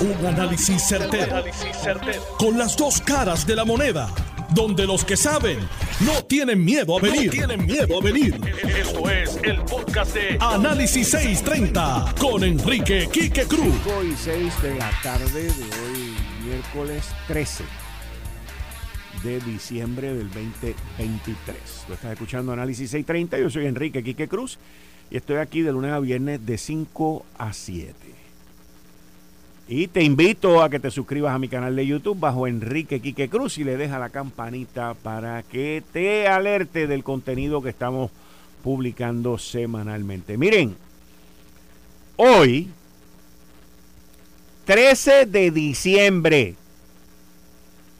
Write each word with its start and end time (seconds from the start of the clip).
Un 0.00 0.26
análisis 0.26 0.82
certero, 0.88 1.44
Con 2.38 2.56
las 2.56 2.74
dos 2.74 3.02
caras 3.02 3.46
de 3.46 3.54
la 3.54 3.66
moneda. 3.66 4.08
Donde 4.54 4.86
los 4.86 5.04
que 5.04 5.14
saben 5.14 5.58
no 6.00 6.24
tienen 6.24 6.64
miedo 6.64 6.96
a 6.96 7.02
venir. 7.02 7.30
tienen 7.30 7.66
miedo 7.66 8.00
a 8.00 8.02
venir. 8.02 8.40
Esto 8.78 9.10
es 9.10 9.38
el 9.42 9.60
podcast 9.62 10.14
de 10.14 10.38
Análisis 10.40 11.10
630 11.10 12.14
con 12.18 12.42
Enrique 12.42 13.10
Quique 13.12 13.44
Cruz. 13.44 13.74
5 13.84 14.04
y 14.04 14.16
6 14.16 14.62
de 14.62 14.74
la 14.76 14.90
tarde 15.02 15.42
de 15.42 15.50
hoy, 15.50 16.14
miércoles 16.46 17.04
13 17.28 17.64
de 19.22 19.38
diciembre 19.40 20.14
del 20.14 20.28
2023. 20.30 21.56
Tú 21.86 21.92
estás 21.92 22.12
escuchando 22.12 22.52
Análisis 22.52 22.90
630. 22.90 23.38
Yo 23.38 23.50
soy 23.50 23.66
Enrique 23.66 24.02
Quique 24.02 24.28
Cruz 24.28 24.58
y 25.10 25.18
estoy 25.18 25.36
aquí 25.36 25.60
de 25.60 25.72
lunes 25.72 25.92
a 25.92 26.00
viernes 26.00 26.44
de 26.46 26.56
5 26.56 27.26
a 27.36 27.52
7. 27.52 28.19
Y 29.72 29.86
te 29.86 30.02
invito 30.02 30.64
a 30.64 30.68
que 30.68 30.80
te 30.80 30.90
suscribas 30.90 31.32
a 31.32 31.38
mi 31.38 31.46
canal 31.46 31.76
de 31.76 31.86
YouTube 31.86 32.18
bajo 32.18 32.48
Enrique 32.48 33.00
Quique 33.00 33.28
Cruz 33.28 33.56
y 33.56 33.62
le 33.62 33.76
deja 33.76 34.00
la 34.00 34.08
campanita 34.10 34.94
para 34.94 35.44
que 35.44 35.84
te 35.92 36.26
alerte 36.26 36.88
del 36.88 37.04
contenido 37.04 37.62
que 37.62 37.68
estamos 37.68 38.10
publicando 38.64 39.38
semanalmente. 39.38 40.36
Miren, 40.36 40.76
hoy, 42.16 42.68
13 44.64 45.26
de 45.26 45.52
diciembre, 45.52 46.56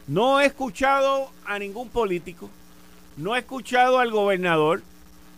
no 0.09 0.41
he 0.41 0.47
escuchado 0.47 1.31
a 1.47 1.57
ningún 1.61 1.89
político, 1.89 2.51
no 3.17 3.37
he 3.37 3.39
escuchado 3.39 4.01
al 4.01 4.11
gobernador, 4.11 4.83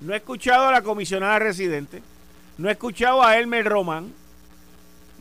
no 0.01 0.15
he 0.15 0.17
escuchado 0.17 0.69
a 0.69 0.73
la 0.73 0.81
comisionada 0.81 1.39
residente, 1.41 2.01
no 2.57 2.71
he 2.71 2.73
escuchado 2.73 3.23
a 3.23 3.37
Elmer 3.37 3.67
Román, 3.67 4.22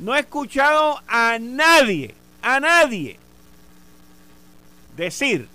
no 0.01 0.15
he 0.15 0.19
escuchado 0.19 1.01
a 1.07 1.39
nadie, 1.39 2.13
a 2.41 2.59
nadie 2.59 3.17
decir 4.97 5.47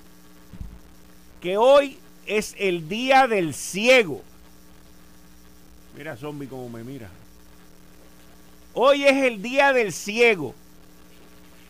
que 1.40 1.56
hoy 1.56 1.98
es 2.26 2.54
el 2.58 2.88
día 2.88 3.26
del 3.26 3.54
ciego. 3.54 4.22
Mira, 5.96 6.16
zombie, 6.16 6.46
como 6.46 6.68
me 6.68 6.84
mira. 6.84 7.08
Hoy 8.72 9.04
es 9.04 9.24
el 9.24 9.42
día 9.42 9.72
del 9.72 9.92
ciego. 9.92 10.54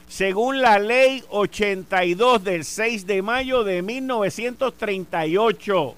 Según 0.09 0.61
la 0.61 0.79
ley 0.79 1.25
82 1.31 2.45
del 2.45 2.63
6 2.65 3.07
de 3.07 3.23
mayo 3.23 3.65
de 3.65 3.81
1938 3.81 5.95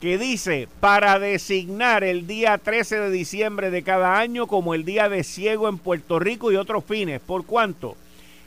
que 0.00 0.16
dice, 0.16 0.68
para 0.80 1.18
designar 1.18 2.04
el 2.04 2.26
día 2.26 2.56
13 2.58 3.00
de 3.00 3.10
diciembre 3.10 3.70
de 3.70 3.82
cada 3.82 4.18
año 4.18 4.46
como 4.46 4.74
el 4.74 4.84
Día 4.84 5.08
de 5.08 5.24
Ciego 5.24 5.68
en 5.68 5.78
Puerto 5.78 6.20
Rico 6.20 6.52
y 6.52 6.56
otros 6.56 6.84
fines. 6.84 7.20
¿Por 7.20 7.44
cuánto? 7.44 7.96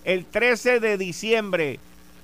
El 0.05 0.25
13 0.25 0.79
de 0.79 0.97
diciembre, 0.97 1.79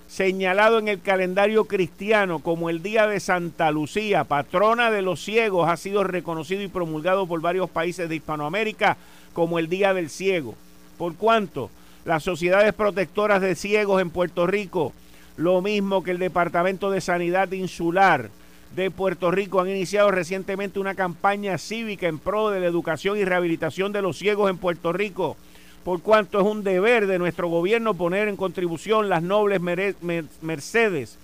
señalado 0.08 0.80
en 0.80 0.88
el 0.88 1.02
calendario 1.02 1.66
cristiano 1.66 2.40
como 2.40 2.70
el 2.70 2.82
Día 2.82 3.06
de 3.06 3.20
Santa 3.20 3.70
Lucía, 3.70 4.24
patrona 4.24 4.92
de 4.92 5.02
los 5.02 5.22
ciegos, 5.22 5.70
ha 5.70 5.76
sido 5.76 6.06
reconocido 6.06 6.62
y 6.62 6.70
promulgado 6.70 7.28
por 7.28 7.42
varios 7.42 7.70
países 7.70 8.08
de 8.08 8.16
Hispanoamérica 8.16 8.96
como 9.34 9.60
el 9.60 9.68
Día 9.68 9.94
del 9.94 10.10
Ciego. 10.10 10.56
¿Por 10.98 11.16
cuánto? 11.16 11.70
Las 12.06 12.24
sociedades 12.24 12.74
protectoras 12.74 13.42
de 13.42 13.56
ciegos 13.56 14.02
en 14.02 14.10
Puerto 14.10 14.48
Rico, 14.48 14.94
lo 15.36 15.62
mismo 15.62 16.02
que 16.02 16.12
el 16.12 16.20
Departamento 16.20 16.90
de 16.90 17.02
Sanidad 17.02 17.52
Insular, 17.52 18.30
de 18.76 18.92
Puerto 18.92 19.32
Rico 19.32 19.60
han 19.60 19.70
iniciado 19.70 20.12
recientemente 20.12 20.80
una 20.80 20.96
campaña 20.96 21.58
cívica 21.58 22.08
en 22.08 22.20
pro 22.20 22.50
de 22.50 22.60
la 22.60 22.68
educación 22.68 23.18
y 23.18 23.26
rehabilitación 23.26 23.92
de 23.92 24.02
los 24.02 24.18
ciegos 24.18 24.50
en 24.50 24.58
Puerto 24.58 24.94
Rico, 24.94 25.38
por 25.84 26.02
cuanto 26.02 26.40
es 26.40 26.46
un 26.46 26.64
deber 26.64 27.08
de 27.08 27.20
nuestro 27.20 27.48
gobierno 27.48 27.94
poner 27.94 28.28
en 28.28 28.36
contribución 28.36 29.10
las 29.10 29.24
nobles 29.24 29.62
mercedes 29.62 31.18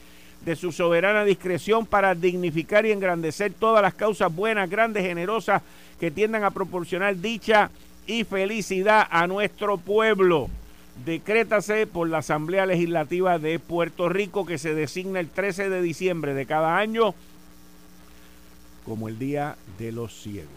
de 0.46 0.56
su 0.56 0.72
soberana 0.72 1.24
discreción 1.24 1.86
para 1.86 2.16
dignificar 2.16 2.86
y 2.86 2.92
engrandecer 2.92 3.54
todas 3.54 3.82
las 3.82 3.94
causas 3.94 4.34
buenas, 4.34 4.70
grandes, 4.70 5.06
generosas 5.06 5.62
que 6.00 6.12
tiendan 6.12 6.44
a 6.44 6.52
proporcionar 6.52 7.18
dicha 7.18 7.70
y 8.08 8.24
felicidad 8.24 9.08
a 9.10 9.28
nuestro 9.28 9.78
pueblo. 9.78 10.50
Decrétase 11.06 11.88
por 11.88 12.10
la 12.10 12.20
Asamblea 12.20 12.66
Legislativa 12.66 13.40
de 13.40 13.58
Puerto 13.58 14.10
Rico 14.10 14.46
que 14.46 14.58
se 14.58 14.76
designa 14.76 15.20
el 15.20 15.30
13 15.30 15.70
de 15.70 15.82
diciembre 15.82 16.34
de 16.34 16.46
cada 16.46 16.78
año 16.78 17.16
como 18.86 19.08
el 19.08 19.20
Día 19.20 19.56
de 19.78 19.92
los 19.92 20.14
Ciegos. 20.22 20.50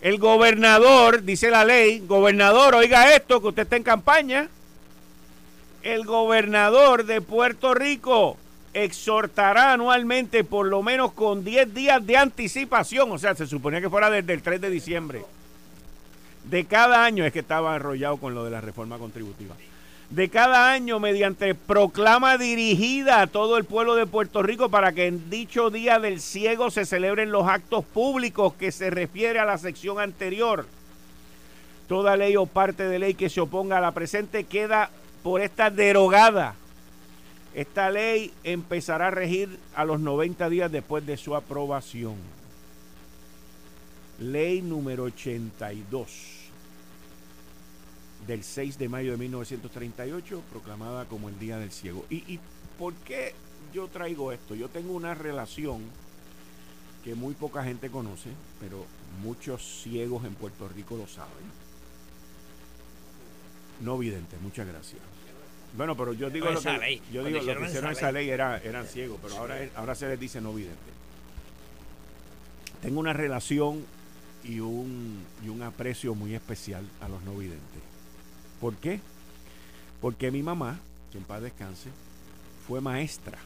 El 0.00 0.18
gobernador, 0.18 1.22
dice 1.22 1.50
la 1.50 1.64
ley, 1.64 2.00
gobernador, 2.00 2.74
oiga 2.74 3.14
esto, 3.14 3.40
que 3.40 3.48
usted 3.48 3.62
está 3.62 3.76
en 3.76 3.82
campaña. 3.82 4.48
El 5.82 6.04
gobernador 6.04 7.04
de 7.04 7.20
Puerto 7.20 7.74
Rico 7.74 8.36
exhortará 8.74 9.72
anualmente 9.72 10.44
por 10.44 10.66
lo 10.66 10.82
menos 10.82 11.12
con 11.12 11.44
10 11.44 11.74
días 11.74 12.04
de 12.04 12.16
anticipación, 12.16 13.10
o 13.12 13.18
sea, 13.18 13.34
se 13.34 13.46
suponía 13.46 13.80
que 13.80 13.90
fuera 13.90 14.10
desde 14.10 14.32
el 14.32 14.42
3 14.42 14.60
de 14.60 14.70
diciembre, 14.70 15.24
de 16.44 16.64
cada 16.64 17.04
año 17.04 17.24
es 17.24 17.32
que 17.32 17.40
estaba 17.40 17.76
enrollado 17.76 18.16
con 18.16 18.34
lo 18.34 18.44
de 18.44 18.50
la 18.50 18.60
reforma 18.60 18.98
contributiva 18.98 19.54
de 20.12 20.28
cada 20.28 20.70
año 20.70 21.00
mediante 21.00 21.54
proclama 21.54 22.36
dirigida 22.36 23.22
a 23.22 23.26
todo 23.26 23.56
el 23.56 23.64
pueblo 23.64 23.94
de 23.94 24.06
Puerto 24.06 24.42
Rico 24.42 24.68
para 24.68 24.92
que 24.92 25.06
en 25.06 25.30
dicho 25.30 25.70
día 25.70 25.98
del 25.98 26.20
ciego 26.20 26.70
se 26.70 26.84
celebren 26.84 27.32
los 27.32 27.48
actos 27.48 27.82
públicos 27.82 28.52
que 28.52 28.72
se 28.72 28.90
refiere 28.90 29.38
a 29.38 29.46
la 29.46 29.56
sección 29.56 29.98
anterior. 29.98 30.66
Toda 31.88 32.18
ley 32.18 32.36
o 32.36 32.44
parte 32.44 32.86
de 32.86 32.98
ley 32.98 33.14
que 33.14 33.30
se 33.30 33.40
oponga 33.40 33.78
a 33.78 33.80
la 33.80 33.92
presente 33.92 34.44
queda 34.44 34.90
por 35.22 35.40
esta 35.40 35.70
derogada. 35.70 36.56
Esta 37.54 37.88
ley 37.90 38.32
empezará 38.44 39.08
a 39.08 39.12
regir 39.12 39.58
a 39.74 39.86
los 39.86 39.98
90 39.98 40.50
días 40.50 40.70
después 40.70 41.06
de 41.06 41.16
su 41.16 41.34
aprobación. 41.34 42.16
Ley 44.18 44.60
número 44.60 45.04
82 45.04 46.41
del 48.26 48.44
6 48.44 48.78
de 48.78 48.88
mayo 48.88 49.12
de 49.12 49.18
1938, 49.18 50.42
proclamada 50.50 51.06
como 51.06 51.28
el 51.28 51.38
Día 51.38 51.58
del 51.58 51.72
Ciego. 51.72 52.04
¿Y, 52.10 52.38
por 52.78 52.94
qué 52.94 53.34
yo 53.72 53.88
traigo 53.88 54.32
esto? 54.32 54.54
Yo 54.54 54.68
tengo 54.68 54.92
una 54.92 55.14
relación 55.14 55.82
que 57.04 57.14
muy 57.14 57.34
poca 57.34 57.64
gente 57.64 57.90
conoce, 57.90 58.30
pero 58.60 58.86
muchos 59.22 59.82
ciegos 59.82 60.24
en 60.24 60.34
Puerto 60.34 60.68
Rico 60.68 60.96
lo 60.96 61.06
saben. 61.06 61.62
No 63.80 63.98
vidente, 63.98 64.36
muchas 64.40 64.66
gracias. 64.66 65.00
Bueno, 65.76 65.96
pero 65.96 66.12
yo 66.12 66.30
digo 66.30 66.50
lo 66.50 66.60
que, 66.60 67.00
yo 67.12 67.24
digo, 67.24 67.40
lo 67.40 67.58
que 67.58 67.64
hicieron 67.64 67.92
esa 67.92 68.12
ley, 68.12 68.28
era, 68.28 68.58
eran 68.58 68.86
ciegos, 68.86 69.18
pero 69.22 69.38
ahora, 69.38 69.56
ahora 69.74 69.94
se 69.94 70.06
les 70.06 70.20
dice 70.20 70.40
no 70.40 70.52
vidente. 70.52 70.76
Tengo 72.82 73.00
una 73.00 73.12
relación 73.12 73.84
y 74.44 74.60
un, 74.60 75.24
y 75.44 75.48
un 75.48 75.62
aprecio 75.62 76.14
muy 76.14 76.34
especial 76.34 76.84
a 77.00 77.08
los 77.08 77.22
no 77.22 77.34
videntes. 77.36 77.91
¿Por 78.62 78.76
qué? 78.76 79.00
Porque 80.00 80.30
mi 80.30 80.40
mamá, 80.40 80.78
que 81.10 81.18
en 81.18 81.24
paz 81.24 81.42
descanse, 81.42 81.90
fue 82.68 82.80
maestra 82.80 83.36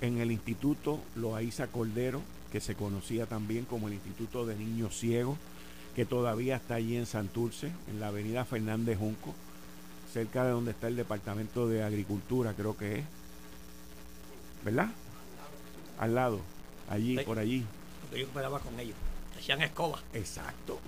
en 0.00 0.18
el 0.20 0.30
Instituto 0.30 1.00
Loaiza 1.16 1.66
Cordero, 1.66 2.22
que 2.52 2.60
se 2.60 2.76
conocía 2.76 3.26
también 3.26 3.64
como 3.64 3.88
el 3.88 3.94
Instituto 3.94 4.46
de 4.46 4.54
Niños 4.54 4.96
Ciegos, 4.96 5.36
que 5.96 6.04
todavía 6.04 6.54
está 6.54 6.76
allí 6.76 6.96
en 6.96 7.06
Santurce, 7.06 7.72
en 7.88 7.98
la 7.98 8.06
avenida 8.06 8.44
Fernández 8.44 8.98
Junco, 8.98 9.34
cerca 10.12 10.44
de 10.44 10.52
donde 10.52 10.70
está 10.70 10.86
el 10.86 10.94
Departamento 10.94 11.68
de 11.68 11.82
Agricultura, 11.82 12.54
creo 12.54 12.76
que 12.76 13.00
es. 13.00 13.04
¿Verdad? 14.64 14.90
Al 15.98 16.14
lado, 16.14 16.40
allí, 16.88 17.18
por 17.18 17.40
allí. 17.40 17.64
Porque 18.02 18.20
yo 18.20 18.28
con 18.30 18.78
ellos 18.78 18.94
hacían 19.38 19.62
escoba. 19.62 20.00
Exacto. 20.12 20.80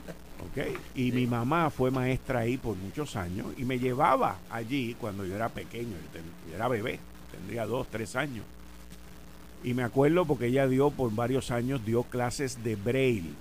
Ok. 0.51 0.79
Y 0.95 1.13
mi 1.13 1.27
mamá 1.27 1.71
fue 1.71 1.91
maestra 1.91 2.41
ahí 2.41 2.57
por 2.57 2.77
muchos 2.77 3.17
años 3.17 3.47
y 3.57 3.65
me 3.65 3.79
llevaba 3.79 4.39
allí 4.51 4.95
cuando 5.01 5.25
yo 5.25 5.35
era 5.35 5.49
pequeño, 5.49 5.97
yo 6.49 6.55
era 6.55 6.69
bebé, 6.69 6.99
tendría 7.31 7.67
dos, 7.67 7.89
tres 7.89 8.17
años. 8.17 8.45
Y 9.65 9.75
me 9.75 9.83
acuerdo 9.83 10.27
porque 10.27 10.47
ella 10.47 10.69
dio 10.69 10.91
por 10.91 11.15
varios 11.15 11.51
años, 11.51 11.85
dio 11.85 12.03
clases 12.05 12.63
de 12.63 12.77
braille 12.77 13.33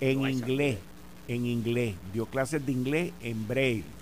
en 0.00 0.28
inglés, 0.28 0.78
en 1.26 1.46
inglés, 1.46 1.96
dio 2.12 2.26
clases 2.26 2.64
de 2.64 2.72
inglés 2.72 3.12
en 3.20 3.48
braille 3.48 3.98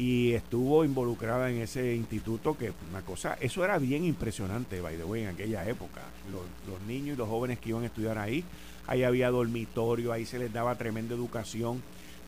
y 0.00 0.32
estuvo 0.32 0.82
involucrada 0.82 1.50
en 1.50 1.58
ese 1.58 1.94
instituto 1.94 2.56
que 2.56 2.72
una 2.90 3.02
cosa, 3.02 3.36
eso 3.38 3.62
era 3.62 3.76
bien 3.78 4.02
impresionante, 4.04 4.80
by 4.80 4.96
the 4.96 5.04
way, 5.04 5.24
en 5.24 5.28
aquella 5.28 5.68
época. 5.68 6.00
Los, 6.32 6.40
los, 6.66 6.80
niños 6.88 7.16
y 7.16 7.18
los 7.18 7.28
jóvenes 7.28 7.58
que 7.58 7.68
iban 7.68 7.82
a 7.82 7.86
estudiar 7.86 8.16
ahí, 8.16 8.42
ahí 8.90 9.04
había 9.04 9.30
dormitorio, 9.30 10.12
ahí 10.12 10.26
se 10.26 10.40
les 10.40 10.52
daba 10.52 10.74
tremenda 10.74 11.14
educación. 11.14 11.80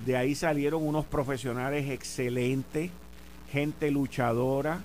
De 0.06 0.16
ahí 0.16 0.36
salieron 0.36 0.86
unos 0.86 1.04
profesionales 1.04 1.90
excelentes, 1.90 2.92
gente 3.50 3.90
luchadora. 3.90 4.84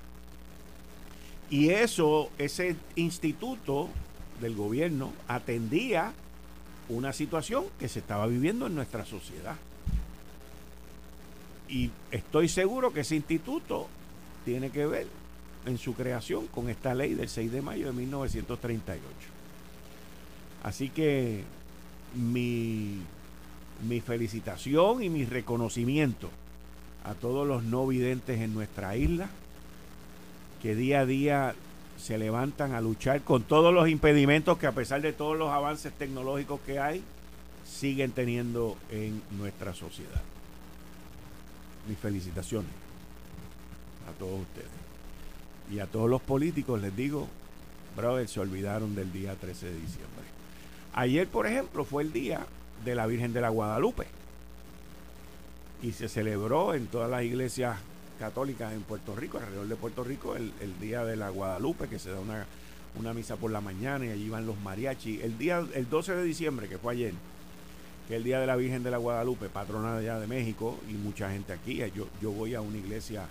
Y 1.51 1.69
eso, 1.69 2.31
ese 2.39 2.75
instituto 2.95 3.89
del 4.41 4.55
gobierno 4.55 5.13
atendía 5.27 6.13
una 6.89 7.13
situación 7.13 7.65
que 7.79 7.87
se 7.87 7.99
estaba 7.99 8.25
viviendo 8.25 8.65
en 8.65 8.75
nuestra 8.75 9.05
sociedad. 9.05 9.55
y 11.69 11.91
estoy 12.11 12.47
seguro 12.47 12.93
que 12.93 13.01
ese 13.01 13.17
instituto 13.17 13.87
tiene 14.45 14.69
que 14.69 14.85
ver 14.85 15.05
en 15.65 15.77
su 15.77 15.93
creación 15.93 16.47
con 16.47 16.69
esta 16.69 16.95
ley 16.95 17.13
del 17.13 17.27
6 17.27 17.51
de 17.51 17.61
mayo 17.61 17.87
de 17.87 17.91
1938. 17.91 19.03
Así 20.63 20.87
que 20.89 21.43
mi, 22.15 22.99
mi 23.87 24.01
felicitación 24.01 25.03
y 25.03 25.09
mi 25.09 25.25
reconocimiento 25.25 26.29
a 27.03 27.13
todos 27.13 27.47
los 27.47 27.63
no 27.63 27.87
videntes 27.87 28.41
en 28.41 28.53
nuestra 28.53 28.95
isla 28.97 29.29
que 30.61 30.75
día 30.75 31.01
a 31.01 31.05
día 31.05 31.55
se 31.97 32.17
levantan 32.17 32.73
a 32.73 32.81
luchar 32.81 33.21
con 33.21 33.43
todos 33.43 33.73
los 33.73 33.89
impedimentos 33.89 34.57
que 34.57 34.67
a 34.67 34.71
pesar 34.71 35.01
de 35.01 35.13
todos 35.13 35.37
los 35.37 35.49
avances 35.49 35.93
tecnológicos 35.93 36.59
que 36.61 36.79
hay, 36.79 37.03
siguen 37.65 38.11
teniendo 38.11 38.77
en 38.91 39.21
nuestra 39.31 39.73
sociedad. 39.73 40.21
Mis 41.87 41.97
felicitaciones 41.97 42.69
a 44.09 44.17
todos 44.19 44.41
ustedes. 44.41 44.67
Y 45.71 45.79
a 45.79 45.87
todos 45.87 46.09
los 46.09 46.21
políticos 46.21 46.81
les 46.81 46.95
digo, 46.95 47.27
brother, 47.95 48.27
se 48.27 48.39
olvidaron 48.39 48.95
del 48.95 49.11
día 49.11 49.35
13 49.35 49.65
de 49.65 49.79
diciembre. 49.79 50.16
Ayer, 50.97 51.27
por 51.27 51.45
ejemplo, 51.45 51.85
fue 51.85 52.01
el 52.01 52.11
día 52.11 52.47
de 52.83 52.95
la 52.95 53.05
Virgen 53.05 53.31
de 53.31 53.39
la 53.39 53.49
Guadalupe. 53.49 54.07
Y 55.83 55.91
se 55.91 56.09
celebró 56.09 56.73
en 56.73 56.87
todas 56.87 57.07
las 57.07 57.21
iglesias 57.21 57.77
católicas 58.17 58.73
en 58.73 58.81
Puerto 58.81 59.15
Rico, 59.15 59.37
alrededor 59.37 59.67
de 59.67 59.75
Puerto 59.75 60.03
Rico, 60.03 60.35
el, 60.35 60.51
día 60.81 61.05
de 61.05 61.15
la 61.15 61.29
Guadalupe, 61.29 61.87
que 61.87 61.99
se 61.99 62.09
da 62.09 62.19
una, 62.19 62.47
una 62.99 63.13
misa 63.13 63.35
por 63.35 63.51
la 63.51 63.61
mañana 63.61 64.07
y 64.07 64.09
allí 64.09 64.27
van 64.27 64.47
los 64.47 64.59
mariachi. 64.59 65.21
El 65.21 65.37
día, 65.37 65.63
el 65.75 65.87
12 65.87 66.15
de 66.15 66.23
diciembre, 66.23 66.67
que 66.67 66.79
fue 66.79 66.93
ayer, 66.93 67.13
que 68.07 68.15
es 68.15 68.17
el 68.17 68.23
día 68.23 68.39
de 68.39 68.47
la 68.47 68.55
Virgen 68.55 68.81
de 68.81 68.89
la 68.89 68.97
Guadalupe, 68.97 69.49
patrona 69.49 69.97
allá 69.97 70.19
de 70.19 70.25
México, 70.25 70.79
y 70.89 70.93
mucha 70.93 71.29
gente 71.29 71.53
aquí. 71.53 71.77
Yo, 71.93 72.07
yo 72.19 72.31
voy 72.31 72.55
a 72.55 72.61
una 72.61 72.79
iglesia 72.79 73.27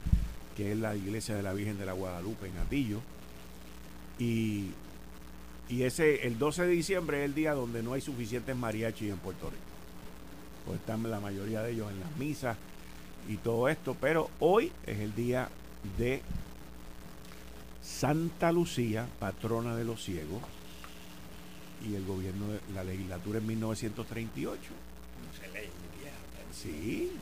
que 0.57 0.71
es 0.71 0.79
la 0.79 0.95
iglesia 0.95 1.35
de 1.35 1.43
la 1.43 1.53
Virgen 1.53 1.79
de 1.79 1.87
la 1.87 1.95
Guadalupe 1.95 2.47
en 2.47 2.59
Atillo. 2.59 3.01
Y, 4.21 4.71
y 5.69 5.83
ese, 5.83 6.27
el 6.27 6.39
12 6.39 6.63
de 6.67 6.69
diciembre 6.69 7.19
es 7.19 7.25
el 7.25 7.35
día 7.35 7.55
donde 7.55 7.83
no 7.83 7.95
hay 7.95 8.01
suficientes 8.01 8.55
mariachis 8.55 9.11
en 9.11 9.19
Puerto 9.19 9.51
Rico. 9.51 9.63
Pues 10.65 10.81
están 10.81 11.09
la 11.09 11.21
mayoría 11.21 11.63
de 11.63 11.73
ellos 11.73 11.91
en 11.91 12.01
las 12.01 12.17
misas 12.17 12.57
y 13.29 13.37
todo 13.37 13.69
esto, 13.69 13.97
pero 14.01 14.31
hoy 14.41 14.73
es 14.87 14.99
el 14.99 15.15
día 15.15 15.49
de 15.99 16.23
Santa 17.83 18.53
Lucía, 18.53 19.07
patrona 19.19 19.77
de 19.77 19.85
los 19.85 20.03
ciegos, 20.03 20.43
y 21.89 21.95
el 21.95 22.05
gobierno 22.05 22.49
de 22.49 22.61
la 22.75 22.85
legislatura 22.85 23.39
en 23.39 23.47
1938. 23.47 24.61
No 24.61 25.41
se 25.41 25.61
lee 25.61 25.69
Sí, 26.53 27.13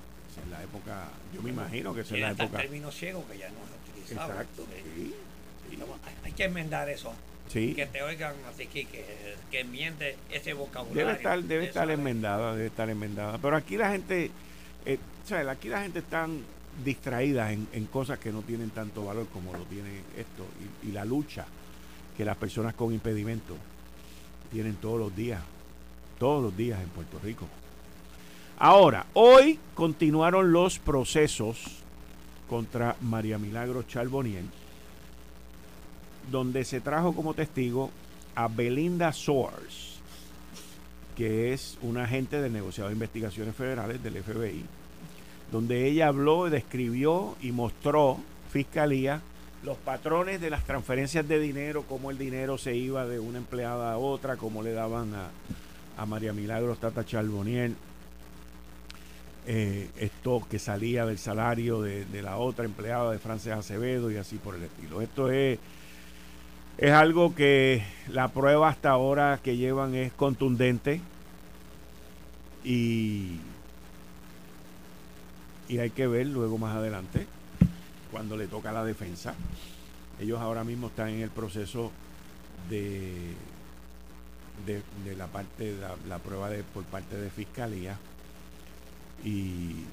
es 0.41 0.49
la 0.49 0.63
época, 0.63 1.09
yo 1.35 1.43
me 1.43 1.51
imagino 1.51 1.93
que 1.95 2.03
es 2.03 2.11
la 2.13 2.31
época. 2.31 2.59
término 2.59 2.91
ciego 2.91 3.27
que 3.29 3.39
ya 3.39 3.49
no 3.49 3.57
se 3.67 3.91
utilizaba. 3.91 4.33
Exacto, 4.33 4.67
sí, 4.71 5.15
Hay 6.23 6.33
que 6.33 6.45
enmendar 6.45 6.89
eso. 6.89 7.13
Sí. 7.49 7.75
Que 7.75 7.87
te 7.87 8.03
oigan 8.03 8.35
así 8.49 8.67
que, 8.67 8.87
que, 9.51 9.61
enmiende 9.61 10.17
ese 10.31 10.55
vocabulario. 10.55 11.07
Debe 11.07 11.17
estar, 11.17 11.43
debe 11.43 11.65
estar 11.67 11.91
enmendada, 11.91 12.55
debe 12.55 12.67
estar 12.67 12.91
enmendada. 12.91 13.39
Pero 13.39 13.57
aquí 13.57 13.77
la 13.77 13.91
gente, 13.91 14.31
eh, 14.87 14.99
o 15.31 15.51
aquí 15.51 15.69
la 15.69 15.83
gente 15.83 16.01
está 16.01 16.27
distraída 16.85 17.53
en, 17.53 17.69
en, 17.73 17.87
cosas 17.87 18.19
que 18.19 18.33
no 18.33 18.43
tienen 18.43 18.71
tanto 18.71 19.05
valor 19.05 19.29
como 19.33 19.53
lo 19.53 19.65
tiene 19.65 20.01
esto. 20.17 20.45
Y, 20.83 20.89
y 20.89 20.93
la 20.93 21.05
lucha 21.05 21.47
que 22.17 22.25
las 22.25 22.37
personas 22.37 22.75
con 22.75 22.93
impedimentos 22.93 23.57
tienen 24.51 24.75
todos 24.77 24.99
los 24.99 25.15
días, 25.15 25.43
todos 26.19 26.43
los 26.43 26.57
días 26.57 26.81
en 26.81 26.89
Puerto 26.89 27.19
Rico. 27.23 27.47
Ahora, 28.59 29.07
hoy 29.15 29.59
continuaron 29.75 30.53
los 30.53 30.79
procesos 30.79 31.83
contra 32.49 32.97
María 33.01 33.37
Milagro 33.37 33.83
Charboniel, 33.83 34.45
donde 36.31 36.65
se 36.65 36.81
trajo 36.81 37.15
como 37.15 37.35
testigo 37.35 37.91
a 38.35 38.49
Belinda 38.49 39.13
Soares, 39.13 39.99
que 41.17 41.53
es 41.53 41.79
una 41.83 42.05
agente 42.05 42.41
del 42.41 42.53
negociado 42.53 42.89
de 42.89 42.95
investigaciones 42.95 43.55
federales 43.55 44.03
del 44.03 44.23
FBI, 44.23 44.65
donde 45.53 45.87
ella 45.87 46.09
habló, 46.09 46.51
describió 46.51 47.37
y 47.41 47.53
mostró 47.53 48.19
fiscalía 48.51 49.23
los 49.65 49.79
patrones 49.79 50.41
de 50.41 50.51
las 50.51 50.65
transferencias 50.65 51.27
de 51.27 51.39
dinero, 51.39 51.85
cómo 51.89 52.11
el 52.11 52.19
dinero 52.19 52.59
se 52.59 52.77
iba 52.77 53.07
de 53.07 53.19
una 53.19 53.39
empleada 53.39 53.93
a 53.93 53.99
otra, 53.99 54.37
cómo 54.37 54.63
le 54.63 54.73
daban 54.73 55.13
a, 55.15 55.31
María 56.07 56.33
Milagros 56.33 56.81
Tata 56.81 57.05
Charboniel 57.05 57.77
eh, 59.47 59.89
esto 59.97 60.43
que 60.51 60.59
salía 60.59 61.07
del 61.07 61.19
salario 61.19 61.81
de, 61.83 62.23
la 62.23 62.37
otra 62.37 62.65
empleada 62.65 63.13
de 63.13 63.19
Frances 63.19 63.53
Acevedo 63.53 64.11
y 64.11 64.17
así 64.17 64.37
por 64.37 64.55
el 64.55 64.65
estilo. 64.65 65.01
Esto 65.01 65.31
es, 65.31 65.59
es 66.79 66.93
algo 66.93 67.35
que 67.35 67.85
la 68.09 68.29
prueba 68.29 68.69
hasta 68.69 68.91
ahora 68.91 69.39
que 69.43 69.57
llevan 69.57 69.95
es 69.95 70.13
contundente 70.13 71.01
y, 72.65 73.39
y 75.69 75.79
hay 75.79 75.91
que 75.91 76.07
ver 76.07 76.27
luego 76.27 76.59
más 76.59 76.77
adelante 76.77 77.27
cuando 78.11 78.37
le 78.37 78.49
toca 78.49 78.73
la 78.73 78.85
defensa. 78.85 79.35
Ellos 80.21 80.41
ahora 80.41 80.65
mismo 80.65 80.89
están 80.89 81.09
en 81.09 81.21
el 81.21 81.31
proceso 81.31 81.93
de, 82.71 83.35
de, 84.67 85.17
la 85.17 85.27
parte, 85.27 85.77
la, 85.77 85.95
la 86.09 86.19
prueba 86.19 86.49
de, 86.49 86.63
por 86.63 86.85
parte 86.85 87.17
de 87.17 87.31
fiscalía 87.31 87.99
y 89.25 89.85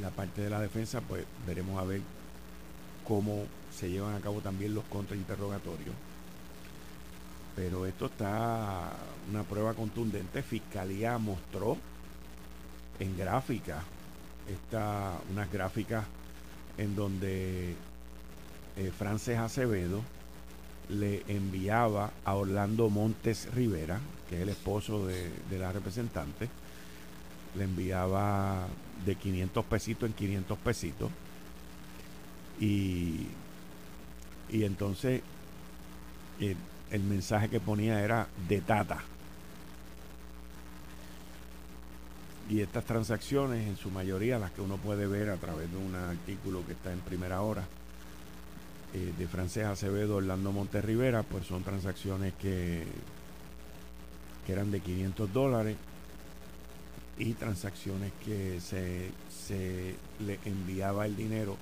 la 0.00 0.10
parte 0.10 0.42
de 0.42 0.50
la 0.50 0.60
defensa, 0.60 1.00
pues 1.00 1.24
veremos 1.46 1.78
a 1.80 1.84
ver 1.84 2.00
cómo 3.06 3.44
se 3.74 3.90
llevan 3.90 4.14
a 4.14 4.20
cabo 4.20 4.40
también 4.40 4.74
los 4.74 4.84
contrainterrogatorios. 4.84 5.94
Pero 7.56 7.86
esto 7.86 8.06
está 8.06 8.90
una 9.30 9.42
prueba 9.42 9.74
contundente. 9.74 10.42
Fiscalía 10.42 11.18
mostró 11.18 11.76
en 12.98 13.16
gráfica, 13.16 13.82
esta, 14.48 15.18
unas 15.30 15.50
gráficas 15.50 16.04
en 16.78 16.96
donde 16.96 17.74
eh, 18.76 18.92
Frances 18.96 19.38
Acevedo 19.38 20.02
le 20.88 21.22
enviaba 21.28 22.10
a 22.24 22.34
Orlando 22.34 22.88
Montes 22.90 23.52
Rivera, 23.54 24.00
que 24.28 24.36
es 24.36 24.42
el 24.42 24.48
esposo 24.48 25.06
de, 25.06 25.30
la 25.58 25.72
representante, 25.72 26.48
le 27.56 27.64
enviaba 27.64 28.66
de 29.04 29.14
500 29.16 29.64
pesitos 29.66 30.08
en 30.08 30.14
500 30.14 30.58
pesitos. 30.58 31.10
Y, 32.60 33.26
y 34.52 34.64
entonces 34.64 35.22
el, 36.38 36.56
el 36.90 37.02
mensaje 37.02 37.48
que 37.48 37.58
ponía 37.58 38.04
era 38.04 38.28
de 38.48 38.60
tata. 38.60 39.02
Y 42.50 42.60
estas 42.60 42.84
transacciones, 42.84 43.66
en 43.66 43.76
su 43.76 43.90
mayoría, 43.90 44.38
las 44.38 44.50
que 44.50 44.60
uno 44.60 44.76
puede 44.76 45.06
ver 45.06 45.30
a 45.30 45.36
través 45.36 45.70
de 45.70 45.78
un 45.78 45.94
artículo 45.94 46.64
que 46.66 46.72
está 46.72 46.92
en 46.92 47.00
primera 47.00 47.40
hora 47.40 47.64
eh, 48.92 49.12
de 49.16 49.26
Francés 49.26 49.64
Acevedo, 49.64 50.16
Orlando 50.16 50.52
Monterrivera, 50.52 51.22
pues 51.22 51.46
son 51.46 51.62
transacciones 51.62 52.34
que, 52.34 52.84
que 54.46 54.52
eran 54.52 54.70
de 54.70 54.80
500 54.80 55.32
dólares 55.32 55.76
y 57.16 57.32
transacciones 57.32 58.12
que 58.22 58.60
se, 58.60 59.10
se 59.30 59.94
le 60.26 60.38
enviaba 60.44 61.06
el 61.06 61.16
dinero 61.16 61.56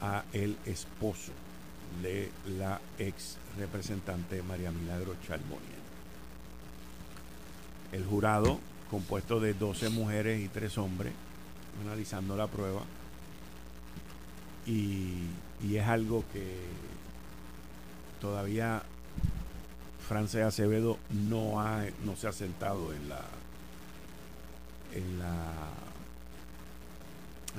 a 0.00 0.24
el 0.32 0.56
esposo 0.66 1.32
de 2.02 2.30
la 2.58 2.80
ex 2.98 3.36
representante 3.58 4.42
María 4.42 4.70
Milagro 4.70 5.14
Chalmonier. 5.26 5.78
El 7.92 8.04
jurado 8.04 8.58
compuesto 8.90 9.40
de 9.40 9.54
12 9.54 9.90
mujeres 9.90 10.40
y 10.40 10.48
3 10.48 10.78
hombres, 10.78 11.12
analizando 11.82 12.36
la 12.36 12.46
prueba. 12.46 12.82
Y, 14.66 15.24
es 15.72 15.86
algo 15.86 16.24
que 16.32 16.56
todavía 18.20 18.82
Frances 20.06 20.42
Acevedo 20.42 20.98
no, 21.10 21.60
ha, 21.60 21.84
no 22.04 22.16
se 22.16 22.28
ha 22.28 22.32
sentado 22.32 22.92
en 22.92 23.08
la, 23.08 23.24
en 24.94 25.18
la 25.18 25.52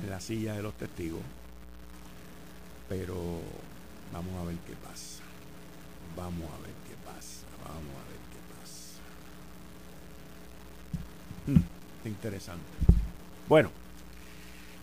en 0.01 0.09
la 0.09 0.19
silla 0.21 0.53
de 0.53 0.63
los 0.63 0.75
testigos 0.75 1.21
pero 2.89 3.15
vamos 4.11 4.35
a 4.41 4.45
ver 4.45 4.55
qué 4.67 4.73
pasa 4.75 5.23
vamos 6.15 6.49
a 6.49 6.57
ver 6.61 6.73
qué 6.87 6.95
pasa 7.05 7.45
vamos 7.65 7.95
a 7.95 8.09
ver 8.09 8.19
Mm, 11.49 12.07
interesante. 12.07 12.63
Bueno, 13.47 13.71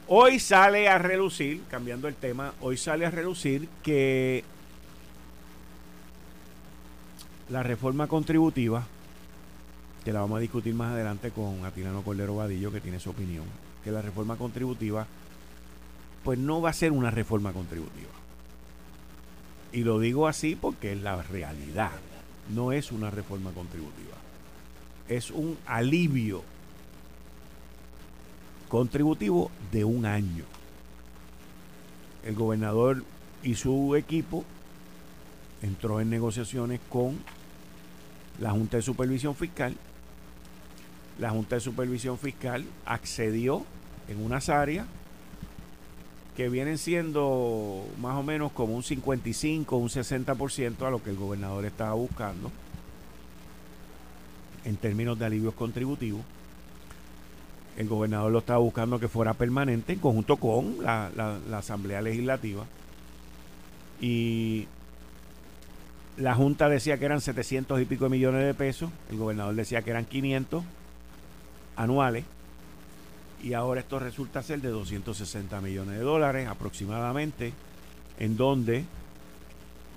hoy 0.08 0.40
sale 0.40 0.88
a 0.88 0.98
relucir, 0.98 1.62
cambiando 1.70 2.08
el 2.08 2.14
tema, 2.14 2.52
hoy 2.60 2.76
sale 2.76 3.06
a 3.06 3.10
relucir 3.10 3.68
que 3.82 4.44
la 7.48 7.62
reforma 7.62 8.08
contributiva 8.08 8.84
que 10.04 10.12
la 10.12 10.20
vamos 10.20 10.36
a 10.36 10.40
discutir 10.40 10.72
más 10.72 10.92
adelante 10.92 11.32
con 11.32 11.64
Atilano 11.64 12.02
Cordero 12.02 12.36
Vadillo, 12.36 12.70
que 12.70 12.80
tiene 12.80 13.00
su 13.00 13.10
opinión, 13.10 13.44
que 13.82 13.90
la 13.90 14.02
reforma 14.02 14.36
contributiva, 14.36 15.04
pues 16.22 16.38
no 16.38 16.60
va 16.60 16.70
a 16.70 16.72
ser 16.72 16.92
una 16.92 17.10
reforma 17.10 17.52
contributiva. 17.52 18.10
Y 19.76 19.84
lo 19.84 20.00
digo 20.00 20.26
así 20.26 20.56
porque 20.56 20.92
es 20.92 21.02
la 21.02 21.20
realidad, 21.20 21.90
no 22.48 22.72
es 22.72 22.92
una 22.92 23.10
reforma 23.10 23.50
contributiva, 23.50 24.16
es 25.06 25.30
un 25.30 25.58
alivio 25.66 26.42
contributivo 28.70 29.50
de 29.72 29.84
un 29.84 30.06
año. 30.06 30.44
El 32.24 32.34
gobernador 32.36 33.04
y 33.42 33.54
su 33.56 33.94
equipo 33.96 34.46
entró 35.60 36.00
en 36.00 36.08
negociaciones 36.08 36.80
con 36.88 37.18
la 38.40 38.52
Junta 38.52 38.78
de 38.78 38.82
Supervisión 38.82 39.34
Fiscal. 39.34 39.76
La 41.18 41.28
Junta 41.32 41.56
de 41.56 41.60
Supervisión 41.60 42.16
Fiscal 42.16 42.64
accedió 42.86 43.62
en 44.08 44.24
unas 44.24 44.48
áreas 44.48 44.86
que 46.36 46.48
vienen 46.48 46.78
siendo 46.78 47.84
más 48.00 48.16
o 48.16 48.22
menos 48.22 48.52
como 48.52 48.74
un 48.76 48.82
55, 48.82 49.76
un 49.76 49.88
60% 49.88 50.86
a 50.86 50.90
lo 50.90 51.02
que 51.02 51.10
el 51.10 51.16
gobernador 51.16 51.64
estaba 51.64 51.94
buscando 51.94 52.52
en 54.64 54.76
términos 54.76 55.18
de 55.18 55.24
alivios 55.26 55.54
contributivos 55.54 56.22
el 57.76 57.88
gobernador 57.88 58.32
lo 58.32 58.38
estaba 58.38 58.58
buscando 58.58 58.98
que 58.98 59.08
fuera 59.08 59.34
permanente 59.34 59.92
en 59.92 59.98
conjunto 59.98 60.36
con 60.36 60.78
la, 60.82 61.38
Asamblea 61.52 62.00
Legislativa. 62.00 62.64
Y 64.00 64.66
la 66.16 66.34
Junta 66.34 66.68
decía 66.68 66.98
que 66.98 67.04
eran 67.04 67.20
700 67.20 67.80
y 67.80 67.84
pico 67.84 68.08
millones 68.08 68.44
de 68.44 68.54
pesos, 68.54 68.90
el 69.10 69.18
gobernador 69.18 69.54
decía 69.54 69.82
que 69.82 69.90
eran 69.90 70.06
500 70.06 70.64
anuales, 71.76 72.24
y 73.42 73.52
ahora 73.52 73.80
esto 73.80 73.98
resulta 73.98 74.42
ser 74.42 74.60
de 74.60 74.68
260 74.68 75.60
millones 75.60 75.98
de 75.98 76.04
dólares 76.04 76.48
aproximadamente, 76.48 77.52
en 78.18 78.36
donde 78.36 78.84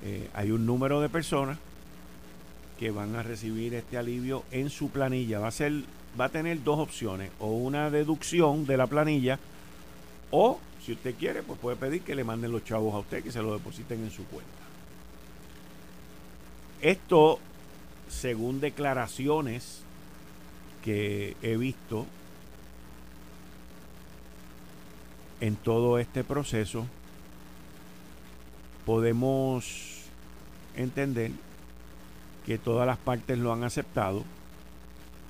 eh, 0.03 0.29
hay 0.33 0.51
un 0.51 0.65
número 0.65 1.01
de 1.01 1.09
personas 1.09 1.57
que 2.79 2.91
van 2.91 3.15
a 3.15 3.23
recibir 3.23 3.73
este 3.73 3.97
alivio 3.97 4.43
en 4.51 4.69
su 4.69 4.89
planilla. 4.89 5.39
Va 5.39 5.47
a 5.47 5.51
ser 5.51 5.83
va 6.19 6.25
a 6.25 6.29
tener 6.29 6.63
dos 6.63 6.79
opciones, 6.79 7.31
o 7.39 7.51
una 7.51 7.89
deducción 7.89 8.65
de 8.65 8.77
la 8.77 8.87
planilla, 8.87 9.39
o 10.31 10.59
si 10.83 10.93
usted 10.93 11.15
quiere, 11.15 11.43
pues 11.43 11.59
puede 11.59 11.75
pedir 11.75 12.01
que 12.01 12.15
le 12.15 12.23
manden 12.23 12.51
los 12.51 12.63
chavos 12.63 12.93
a 12.93 12.99
usted, 12.99 13.23
que 13.23 13.31
se 13.31 13.41
lo 13.41 13.53
depositen 13.53 14.03
en 14.03 14.11
su 14.11 14.25
cuenta. 14.25 14.51
Esto, 16.81 17.39
según 18.09 18.59
declaraciones 18.59 19.81
que 20.83 21.35
he 21.41 21.57
visto 21.57 22.05
en 25.41 25.55
todo 25.55 25.99
este 25.99 26.23
proceso, 26.23 26.85
podemos 28.85 30.05
entender 30.75 31.31
que 32.45 32.57
todas 32.57 32.87
las 32.87 32.97
partes 32.97 33.37
lo 33.37 33.53
han 33.53 33.63
aceptado 33.63 34.23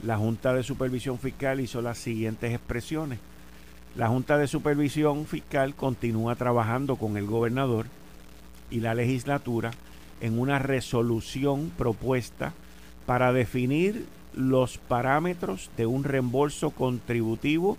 la 0.04 0.18
Junta 0.18 0.54
de 0.54 0.63
Supervisión 0.63 1.20
Fiscal 1.20 1.60
hizo 1.60 1.82
las 1.82 1.98
siguientes 1.98 2.54
expresiones. 2.54 3.20
La 3.98 4.08
Junta 4.08 4.38
de 4.38 4.48
Supervisión 4.48 5.25
Fiscal 5.25 5.75
continúa 5.75 6.36
trabajando 6.36 6.96
con 6.96 7.18
el 7.18 7.25
gobernador 7.25 7.88
y 8.72 8.80
la 8.80 8.94
legislatura 8.94 9.72
en 10.22 10.39
una 10.39 10.58
resolución 10.58 11.72
propuesta 11.78 12.54
para 13.06 13.34
definir 13.34 14.06
los 14.34 14.78
parámetros 14.78 15.70
de 15.75 15.86
un 15.86 16.06
reembolso 16.06 16.70
contributivo 16.70 17.78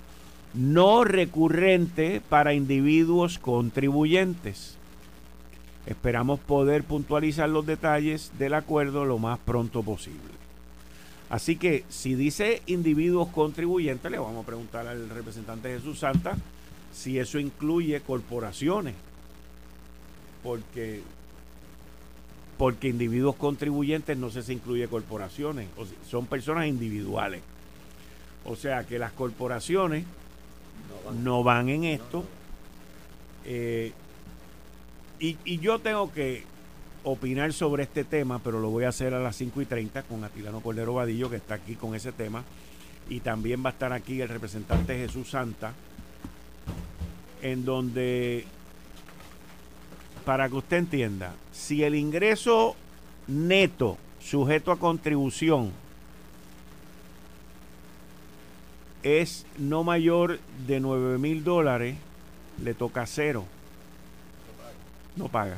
no 0.54 1.04
recurrente 1.04 2.21
para 2.28 2.54
individuos 2.54 3.38
contribuyentes. 3.38 4.76
Esperamos 5.87 6.40
poder 6.40 6.85
puntualizar 6.85 7.49
los 7.49 7.66
detalles 7.66 8.33
del 8.38 8.54
acuerdo 8.54 9.04
lo 9.04 9.19
más 9.19 9.38
pronto 9.38 9.83
posible. 9.83 10.40
Así 11.30 11.57
que 11.57 11.85
si 11.88 12.14
dice 12.14 12.62
individuos 12.66 13.28
contribuyentes, 13.28 14.11
le 14.11 14.19
vamos 14.19 14.42
a 14.42 14.47
preguntar 14.47 14.87
al 14.88 15.09
representante 15.09 15.69
Jesús 15.69 16.00
Santa 16.00 16.37
si 16.92 17.19
eso 17.19 17.38
incluye 17.38 18.00
corporaciones. 18.00 18.95
Porque, 20.42 21.02
porque 22.59 22.88
individuos 22.88 23.37
contribuyentes 23.37 24.16
no 24.16 24.30
sé 24.30 24.42
si 24.42 24.54
incluye 24.54 24.88
corporaciones, 24.88 25.69
son 26.09 26.26
personas 26.26 26.66
individuales. 26.66 27.42
O 28.45 28.57
sea 28.57 28.85
que 28.85 28.99
las 28.99 29.12
corporaciones 29.12 30.04
no 31.12 31.42
van, 31.42 31.68
en 31.68 31.84
esto. 31.84 32.24
Eh, 33.44 33.92
y, 35.18 35.58
yo 35.58 35.78
tengo 35.78 36.12
que 36.12 36.44
opinar 37.04 37.52
sobre 37.52 37.82
este 37.82 38.04
tema, 38.04 38.38
pero 38.38 38.60
lo 38.60 38.70
voy 38.70 38.84
a 38.84 38.88
hacer 38.88 39.14
a 39.14 39.20
las 39.20 39.36
5 39.36 39.60
y 39.62 39.66
30 39.66 40.02
con 40.04 40.24
Atilano 40.24 40.60
Cordero 40.60 40.94
Vadillo, 40.94 41.30
que 41.30 41.36
está 41.36 41.54
aquí 41.54 41.74
con 41.74 41.94
ese 41.94 42.12
tema. 42.12 42.44
Y 43.08 43.20
también 43.20 43.62
va 43.64 43.70
a 43.70 43.72
estar 43.72 43.92
aquí 43.92 44.20
el 44.20 44.28
representante 44.28 44.96
Jesús 44.96 45.30
Santa, 45.30 45.72
en 47.42 47.64
donde, 47.64 48.44
para 50.24 50.48
que 50.48 50.54
usted 50.54 50.78
entienda, 50.78 51.34
si 51.52 51.82
el 51.82 51.94
ingreso 51.94 52.76
neto 53.26 53.98
sujeto 54.20 54.72
a 54.72 54.78
contribución 54.78 55.72
es 59.02 59.47
no 59.59 59.85
mayor 59.85 60.38
de 60.66 60.80
9 60.80 61.19
mil 61.19 61.45
dólares, 61.45 61.97
le 62.62 62.75
toca 62.75 63.07
cero. 63.07 63.45
No 65.16 65.28
paga. 65.28 65.57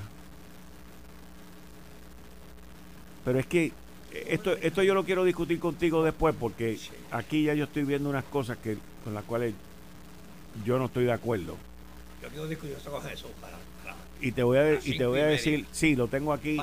Pero 3.24 3.38
es 3.38 3.46
que 3.46 3.72
esto, 4.12 4.52
esto 4.52 4.82
yo 4.82 4.94
lo 4.94 5.04
quiero 5.04 5.24
discutir 5.24 5.58
contigo 5.58 6.02
después 6.04 6.34
porque 6.38 6.78
aquí 7.10 7.44
ya 7.44 7.54
yo 7.54 7.64
estoy 7.64 7.84
viendo 7.84 8.08
unas 8.08 8.24
cosas 8.24 8.58
que 8.58 8.78
con 9.04 9.14
las 9.14 9.24
cuales 9.24 9.54
yo 10.64 10.78
no 10.78 10.86
estoy 10.86 11.04
de 11.04 11.12
acuerdo. 11.12 11.56
Yo 12.22 12.28
quiero 12.28 12.46
discutir 12.46 12.76
eso 12.76 12.90
con 12.90 13.02
Jesús 13.02 13.30
para, 13.40 13.58
y 14.20 14.30
te 14.30 14.44
voy 14.44 14.58
a, 14.58 14.74
y 14.74 14.96
te 14.96 15.04
voy 15.04 15.18
a 15.18 15.26
decir, 15.26 15.66
sí, 15.72 15.96
lo 15.96 16.06
tengo 16.06 16.32
aquí. 16.32 16.56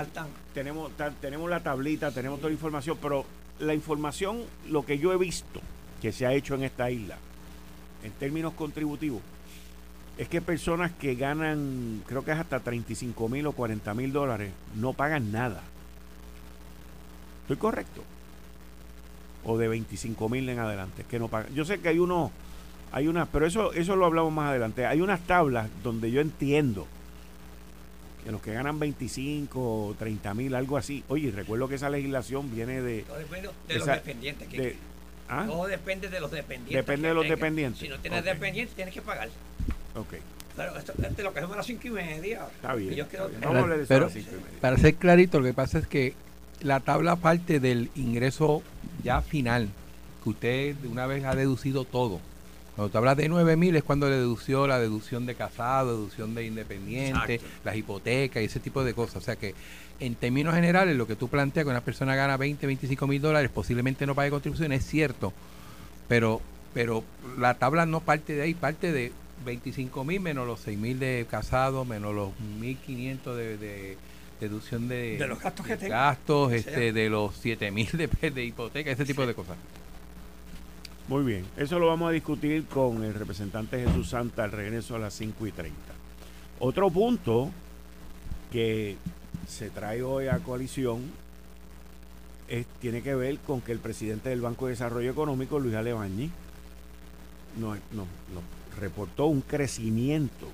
Tenemos, 0.53 0.91
tenemos 1.19 1.49
la 1.49 1.59
tablita, 1.61 2.11
tenemos 2.11 2.39
toda 2.39 2.49
la 2.49 2.53
información, 2.53 2.97
pero 3.01 3.25
la 3.59 3.73
información, 3.73 4.43
lo 4.69 4.85
que 4.85 4.97
yo 4.97 5.11
he 5.11 5.17
visto 5.17 5.59
que 6.01 6.11
se 6.11 6.25
ha 6.25 6.33
hecho 6.33 6.55
en 6.55 6.63
esta 6.63 6.89
isla, 6.89 7.17
en 8.03 8.11
términos 8.13 8.53
contributivos, 8.53 9.21
es 10.17 10.27
que 10.27 10.41
personas 10.41 10.91
que 10.91 11.15
ganan, 11.15 12.03
creo 12.05 12.25
que 12.25 12.31
es 12.31 12.37
hasta 12.37 12.59
35 12.59 13.29
mil 13.29 13.47
o 13.47 13.53
40 13.53 13.93
mil 13.93 14.11
dólares, 14.11 14.51
no 14.75 14.93
pagan 14.93 15.31
nada. 15.31 15.63
¿Estoy 17.43 17.57
correcto? 17.57 18.03
O 19.45 19.57
de 19.57 19.69
25 19.69 20.27
mil 20.27 20.47
en 20.49 20.59
adelante, 20.59 21.05
que 21.09 21.19
no 21.19 21.29
pagan. 21.29 21.53
Yo 21.55 21.63
sé 21.63 21.79
que 21.79 21.87
hay 21.89 21.99
uno, 21.99 22.31
hay 22.91 23.07
unas, 23.07 23.29
pero 23.29 23.45
eso, 23.45 23.71
eso 23.71 23.95
lo 23.95 24.05
hablamos 24.05 24.33
más 24.33 24.49
adelante. 24.49 24.85
Hay 24.85 24.99
unas 24.99 25.21
tablas 25.21 25.69
donde 25.83 26.11
yo 26.11 26.19
entiendo 26.19 26.85
que 28.23 28.31
los 28.31 28.41
que 28.41 28.53
ganan 28.53 28.77
25 28.77 29.87
o 29.87 29.95
30 29.97 30.33
mil, 30.33 30.53
algo 30.53 30.75
así. 30.75 31.03
Oye, 31.07 31.31
recuerdo 31.31 31.69
que 31.69 31.75
esa 31.75 31.89
legislación 31.89 32.53
viene 32.53 32.81
de. 32.81 33.05
de 33.67 33.75
los 33.77 33.85
dependientes. 33.85 34.47
Que, 34.49 34.75
¿ah? 35.29 35.45
Todo 35.47 35.67
depende 35.67 36.09
de 36.09 36.19
los 36.19 36.31
dependientes. 36.31 36.85
Depende 36.85 37.07
de 37.07 37.13
los 37.13 37.27
dependientes. 37.27 37.79
Si 37.79 37.87
no 37.87 37.99
tienes 37.99 38.23
dependientes, 38.23 38.75
tienes 38.75 38.93
que 38.93 39.01
pagar. 39.01 39.29
Ok. 39.95 40.15
Pero 40.55 40.77
esto, 40.77 40.93
este 41.01 41.23
lo 41.23 41.31
que 41.31 41.39
hacemos 41.39 41.53
a 41.53 41.57
las 41.57 41.65
5 41.65 41.87
y 41.87 41.89
media. 41.91 42.47
Está 42.55 42.75
bien. 42.75 43.07
Pero, 43.87 44.09
para 44.59 44.77
ser 44.77 44.95
clarito, 44.95 45.39
lo 45.39 45.45
que 45.45 45.53
pasa 45.53 45.79
es 45.79 45.87
que 45.87 46.13
la 46.61 46.81
tabla 46.81 47.15
parte 47.15 47.59
del 47.59 47.89
ingreso 47.95 48.61
ya 49.03 49.21
final, 49.21 49.69
que 50.23 50.29
usted 50.29 50.75
de 50.75 50.87
una 50.87 51.07
vez 51.07 51.23
ha 51.23 51.35
deducido 51.35 51.85
todo. 51.85 52.19
Cuando 52.79 52.93
tú 52.93 52.97
hablas 52.97 53.17
de 53.17 53.27
9 53.27 53.57
mil 53.57 53.75
es 53.75 53.83
cuando 53.83 54.07
le 54.07 54.15
dedució 54.15 54.65
la 54.65 54.79
deducción 54.79 55.25
de 55.25 55.35
casado, 55.35 55.97
deducción 55.97 56.33
de 56.33 56.45
independiente, 56.45 57.41
las 57.65 57.75
hipotecas 57.75 58.41
y 58.41 58.45
ese 58.45 58.61
tipo 58.61 58.85
de 58.85 58.93
cosas. 58.93 59.17
O 59.17 59.21
sea 59.21 59.35
que 59.35 59.53
en 59.99 60.15
términos 60.15 60.55
generales 60.55 60.95
lo 60.95 61.05
que 61.05 61.17
tú 61.17 61.27
planteas 61.27 61.65
que 61.65 61.71
una 61.71 61.81
persona 61.81 62.15
gana 62.15 62.37
20, 62.37 62.65
25 62.65 63.05
mil 63.05 63.21
dólares 63.21 63.51
posiblemente 63.53 64.07
no 64.07 64.15
pague 64.15 64.29
contribución 64.29 64.71
es 64.71 64.85
cierto, 64.85 65.33
pero, 66.07 66.39
pero 66.73 67.03
la 67.37 67.55
tabla 67.55 67.85
no 67.85 67.99
parte 67.99 68.33
de 68.33 68.43
ahí, 68.43 68.53
parte 68.53 68.93
de 68.93 69.11
25 69.43 70.05
mil 70.05 70.21
menos 70.21 70.47
los 70.47 70.61
6 70.61 70.79
mil 70.79 70.99
de 70.99 71.27
casado, 71.29 71.83
menos 71.83 72.15
los 72.15 72.29
1.500 72.61 73.35
de, 73.35 73.57
de 73.57 73.97
deducción 74.39 74.87
de, 74.87 75.17
de 75.17 75.27
los 75.27 75.41
gastos 75.41 75.65
que 75.65 75.75
gastos, 75.75 76.53
este, 76.53 76.93
de 76.93 77.09
los 77.09 77.35
7 77.41 77.71
mil 77.71 77.89
de, 77.91 78.07
de, 78.31 78.45
hipoteca, 78.45 78.89
ese 78.89 79.03
tipo 79.03 79.27
de 79.27 79.33
cosas. 79.33 79.57
Muy 81.09 81.23
bien, 81.23 81.43
eso 81.57 81.79
lo 81.79 81.87
vamos 81.87 82.09
a 82.09 82.11
discutir 82.11 82.65
con 82.65 83.03
el 83.03 83.15
representante 83.15 83.83
Jesús 83.83 84.09
Santa 84.09 84.43
al 84.43 84.51
regreso 84.51 84.95
a 84.95 84.99
las 84.99 85.15
5 85.15 85.47
y 85.47 85.51
30. 85.51 85.75
Otro 86.59 86.91
punto 86.91 87.49
que 88.51 88.95
se 89.47 89.71
trae 89.71 90.03
hoy 90.03 90.27
a 90.27 90.37
coalición 90.37 91.01
tiene 92.79 93.01
que 93.01 93.15
ver 93.15 93.39
con 93.39 93.59
que 93.61 93.71
el 93.71 93.79
presidente 93.79 94.29
del 94.29 94.41
Banco 94.41 94.67
de 94.67 94.73
Desarrollo 94.73 95.09
Económico, 95.09 95.57
Luis 95.57 95.73
Alebañi, 95.73 96.29
nos 97.57 97.79
no, 97.91 98.05
reportó 98.79 99.25
un 99.25 99.41
crecimiento 99.41 100.45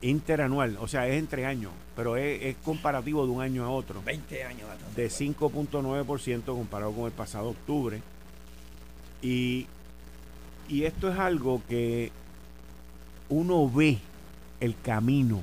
interanual, 0.00 0.76
o 0.80 0.86
sea, 0.86 1.08
es 1.08 1.18
entre 1.18 1.44
años, 1.46 1.72
pero 1.96 2.16
es, 2.16 2.54
comparativo 2.58 3.26
de 3.26 3.32
un 3.32 3.42
año 3.42 3.64
a 3.64 3.70
otro. 3.70 4.00
20 4.00 4.44
años 4.44 4.68
De 4.94 5.08
5.9% 5.08 6.44
comparado 6.44 6.92
con 6.92 7.06
el 7.06 7.12
pasado 7.12 7.48
octubre. 7.48 8.00
Y, 9.22 9.66
y 10.68 10.84
esto 10.84 11.10
es 11.10 11.18
algo 11.18 11.62
que 11.68 12.10
uno 13.28 13.68
ve 13.70 13.98
el 14.60 14.74
camino 14.80 15.42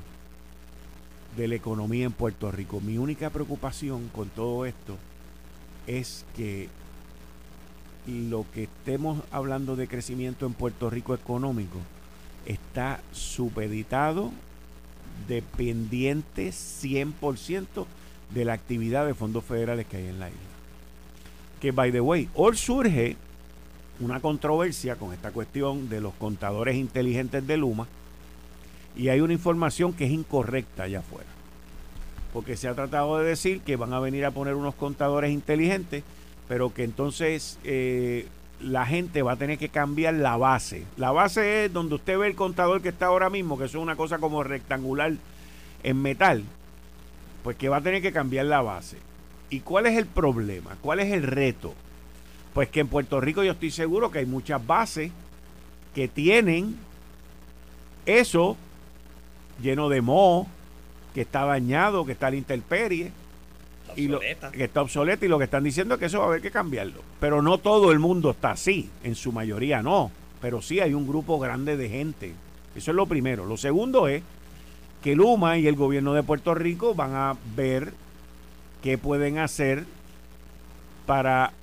de 1.35 1.47
la 1.47 1.55
economía 1.55 2.05
en 2.05 2.11
Puerto 2.11 2.51
Rico. 2.51 2.81
Mi 2.81 2.97
única 2.97 3.29
preocupación 3.29 4.09
con 4.09 4.29
todo 4.29 4.65
esto 4.65 4.97
es 5.85 6.25
que 6.35 6.69
lo 8.07 8.45
que 8.53 8.63
estemos 8.63 9.21
hablando 9.31 9.75
de 9.75 9.87
crecimiento 9.87 10.45
en 10.45 10.53
Puerto 10.53 10.89
Rico 10.89 11.13
económico 11.13 11.77
está 12.45 13.01
supeditado, 13.11 14.31
dependiente 15.27 16.49
100% 16.49 17.85
de 18.33 18.45
la 18.45 18.53
actividad 18.53 19.05
de 19.05 19.13
fondos 19.13 19.43
federales 19.43 19.85
que 19.87 19.97
hay 19.97 20.07
en 20.07 20.19
la 20.19 20.29
isla. 20.29 20.39
Que, 21.59 21.71
by 21.71 21.91
the 21.91 22.01
way, 22.01 22.29
hoy 22.33 22.55
surge 22.55 23.17
una 23.99 24.19
controversia 24.19 24.95
con 24.95 25.13
esta 25.13 25.31
cuestión 25.31 25.89
de 25.89 26.01
los 26.01 26.13
contadores 26.13 26.75
inteligentes 26.75 27.45
de 27.45 27.57
Luma 27.57 27.87
y 28.95 29.09
hay 29.09 29.21
una 29.21 29.33
información 29.33 29.93
que 29.93 30.05
es 30.05 30.11
incorrecta 30.11 30.83
allá 30.83 30.99
afuera. 30.99 31.29
Porque 32.33 32.57
se 32.57 32.67
ha 32.67 32.75
tratado 32.75 33.17
de 33.17 33.25
decir 33.27 33.61
que 33.61 33.75
van 33.75 33.93
a 33.93 33.99
venir 33.99 34.25
a 34.25 34.31
poner 34.31 34.55
unos 34.55 34.75
contadores 34.75 35.31
inteligentes, 35.31 36.03
pero 36.47 36.73
que 36.73 36.83
entonces 36.83 37.59
eh, 37.63 38.27
la 38.59 38.85
gente 38.85 39.21
va 39.21 39.33
a 39.33 39.37
tener 39.37 39.57
que 39.57 39.69
cambiar 39.69 40.15
la 40.15 40.37
base. 40.37 40.83
La 40.97 41.11
base 41.11 41.65
es 41.65 41.73
donde 41.73 41.95
usted 41.95 42.17
ve 42.17 42.27
el 42.27 42.35
contador 42.35 42.81
que 42.81 42.89
está 42.89 43.07
ahora 43.07 43.29
mismo, 43.29 43.57
que 43.57 43.65
es 43.65 43.75
una 43.75 43.95
cosa 43.95 44.17
como 44.17 44.43
rectangular 44.43 45.13
en 45.83 46.01
metal, 46.01 46.43
pues 47.43 47.55
que 47.55 47.69
va 47.69 47.77
a 47.77 47.81
tener 47.81 48.01
que 48.01 48.11
cambiar 48.11 48.45
la 48.45 48.61
base. 48.61 48.97
¿Y 49.49 49.61
cuál 49.61 49.85
es 49.85 49.97
el 49.97 50.05
problema? 50.05 50.75
¿Cuál 50.81 50.99
es 50.99 51.11
el 51.11 51.23
reto? 51.23 51.73
Pues 52.57 52.69
que 52.69 52.79
en 52.79 52.87
Puerto 52.87 53.21
Rico 53.21 53.43
yo 53.43 53.51
estoy 53.51 53.69
seguro 53.69 54.09
que 54.09 54.17
hay 54.17 54.25
muchas 54.25 54.65
bases 54.65 55.11
que 55.93 56.07
tienen 56.07 56.75
eso 58.07 58.57
lleno 59.61 59.89
de 59.89 60.01
moho, 60.01 60.47
que 61.13 61.21
está 61.21 61.45
dañado, 61.45 62.03
que 62.03 62.13
está 62.13 62.25
a 62.25 62.31
la 62.31 62.37
intemperie. 62.37 63.11
Y 63.95 64.07
lo, 64.07 64.19
que 64.19 64.63
está 64.63 64.81
obsoleto 64.81 65.23
y 65.23 65.27
lo 65.27 65.37
que 65.37 65.43
están 65.43 65.65
diciendo 65.65 65.93
es 65.93 65.99
que 65.99 66.07
eso 66.07 66.17
va 66.17 66.25
a 66.25 66.27
haber 66.29 66.41
que 66.41 66.49
cambiarlo. 66.49 67.03
Pero 67.19 67.43
no 67.43 67.59
todo 67.59 67.91
el 67.91 67.99
mundo 67.99 68.31
está 68.31 68.49
así, 68.49 68.89
en 69.03 69.13
su 69.13 69.31
mayoría 69.31 69.83
no. 69.83 70.09
Pero 70.41 70.59
sí 70.59 70.79
hay 70.79 70.95
un 70.95 71.07
grupo 71.07 71.37
grande 71.37 71.77
de 71.77 71.89
gente. 71.89 72.33
Eso 72.75 72.89
es 72.89 72.95
lo 72.95 73.05
primero. 73.05 73.45
Lo 73.45 73.57
segundo 73.57 74.07
es 74.07 74.23
que 75.03 75.15
Luma 75.15 75.59
y 75.59 75.67
el 75.67 75.75
gobierno 75.75 76.15
de 76.15 76.23
Puerto 76.23 76.55
Rico 76.55 76.95
van 76.95 77.13
a 77.13 77.37
ver 77.55 77.93
qué 78.81 78.97
pueden 78.97 79.37
hacer 79.37 79.85
para 81.05 81.53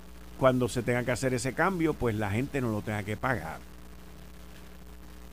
cuando 0.44 0.68
se 0.68 0.82
tenga 0.82 1.02
que 1.04 1.10
hacer 1.10 1.32
ese 1.32 1.54
cambio, 1.54 1.94
pues 1.94 2.14
la 2.14 2.30
gente 2.30 2.60
no 2.60 2.70
lo 2.70 2.82
tenga 2.82 3.02
que 3.02 3.16
pagar. 3.16 3.60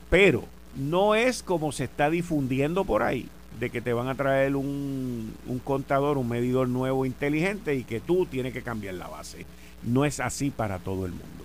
Pero 0.08 0.44
no 0.74 1.14
es 1.14 1.42
como 1.42 1.70
se 1.70 1.84
está 1.84 2.08
difundiendo 2.08 2.86
por 2.86 3.02
ahí, 3.02 3.28
de 3.60 3.68
que 3.68 3.82
te 3.82 3.92
van 3.92 4.08
a 4.08 4.14
traer 4.14 4.56
un, 4.56 5.34
un 5.46 5.58
contador, 5.58 6.16
un 6.16 6.30
medidor 6.30 6.66
nuevo 6.66 7.04
inteligente 7.04 7.74
y 7.74 7.84
que 7.84 8.00
tú 8.00 8.24
tienes 8.24 8.54
que 8.54 8.62
cambiar 8.62 8.94
la 8.94 9.06
base. 9.06 9.44
No 9.82 10.06
es 10.06 10.18
así 10.18 10.48
para 10.48 10.78
todo 10.78 11.04
el 11.04 11.12
mundo. 11.12 11.44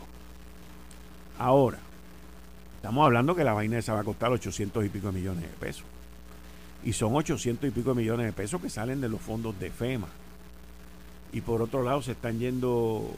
Ahora, 1.37 1.79
estamos 2.77 3.03
hablando 3.03 3.35
que 3.35 3.43
la 3.43 3.51
vaina 3.51 3.79
esa 3.79 3.95
va 3.95 3.99
a 3.99 4.05
costar 4.05 4.31
800 4.31 4.85
y 4.85 4.87
pico 4.87 5.11
millones 5.11 5.41
de 5.41 5.57
pesos. 5.59 5.83
Y 6.85 6.93
son 6.93 7.13
800 7.13 7.67
y 7.67 7.71
pico 7.71 7.93
millones 7.93 8.27
de 8.27 8.31
pesos 8.31 8.61
que 8.61 8.69
salen 8.69 9.01
de 9.01 9.09
los 9.09 9.19
fondos 9.19 9.59
de 9.59 9.71
FEMA. 9.71 10.07
Y 11.33 11.41
por 11.41 11.61
otro 11.61 11.83
lado 11.83 12.01
se 12.01 12.13
están 12.13 12.39
yendo 12.39 13.13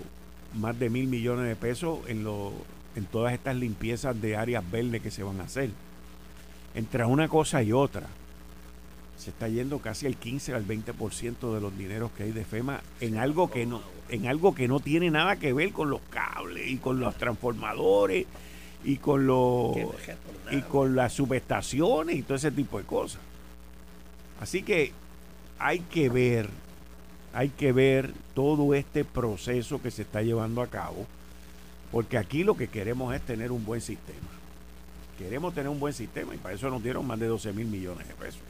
más 0.56 0.78
de 0.80 0.90
mil 0.90 1.08
millones 1.08 1.48
de 1.48 1.56
pesos 1.56 2.00
en, 2.08 2.24
lo, 2.24 2.54
en 2.96 3.06
todas 3.06 3.34
estas 3.34 3.56
limpiezas 3.56 4.20
de 4.22 4.36
áreas 4.36 4.70
verdes 4.70 5.02
que 5.02 5.12
se 5.12 5.24
van 5.24 5.40
a 5.42 5.44
hacer. 5.44 5.70
Entre 6.76 7.04
una 7.06 7.28
cosa 7.28 7.64
y 7.64 7.72
otra, 7.72 8.08
se 9.18 9.32
está 9.32 9.48
yendo 9.50 9.80
casi 9.80 10.06
el 10.06 10.16
15 10.16 10.54
al 10.54 10.66
20% 10.66 11.54
de 11.54 11.62
los 11.62 11.78
dineros 11.78 12.12
que 12.12 12.24
hay 12.24 12.32
de 12.32 12.46
FEMA 12.46 12.82
en 13.02 13.18
algo 13.18 13.52
que 13.52 13.66
no 13.66 13.82
en 14.08 14.28
algo 14.28 14.56
que 14.56 14.68
no 14.68 14.80
tiene 14.80 15.12
nada 15.12 15.36
que 15.36 15.54
ver 15.54 15.72
con 15.72 15.90
los 15.90 16.02
cables 16.10 16.68
y 16.68 16.78
con 16.78 17.00
los 17.00 17.16
transformadores 17.16 18.26
y 18.84 18.96
con 18.98 19.28
los 19.28 19.76
y 20.52 20.62
con 20.62 20.96
las 20.96 21.14
subestaciones 21.14 22.16
y 22.16 22.24
todo 22.24 22.36
ese 22.36 22.52
tipo 22.52 22.80
de 22.80 22.86
cosas. 22.86 23.22
Así 24.40 24.64
que 24.64 24.94
hay 25.60 25.80
que 25.80 26.10
ver 26.10 26.50
hay 27.34 27.50
que 27.50 27.72
ver 27.72 28.14
todo 28.34 28.74
este 28.74 29.06
proceso 29.06 29.82
que 29.82 29.92
se 29.92 30.02
está 30.04 30.22
llevando 30.22 30.62
a 30.62 30.68
cabo, 30.68 31.06
porque 31.92 32.18
aquí 32.18 32.44
lo 32.44 32.56
que 32.56 32.68
queremos 32.68 33.14
es 33.14 33.22
tener 33.22 33.52
un 33.52 33.66
buen 33.66 33.82
sistema. 33.82 34.28
Queremos 35.18 35.54
tener 35.54 35.70
un 35.70 35.80
buen 35.80 35.94
sistema 35.94 36.34
y 36.34 36.38
para 36.38 36.56
eso 36.56 36.70
nos 36.70 36.82
dieron 36.82 37.06
más 37.06 37.20
de 37.20 37.28
12 37.28 37.54
mil 37.54 37.68
millones 37.68 38.08
de 38.08 38.14
pesos. 38.14 38.42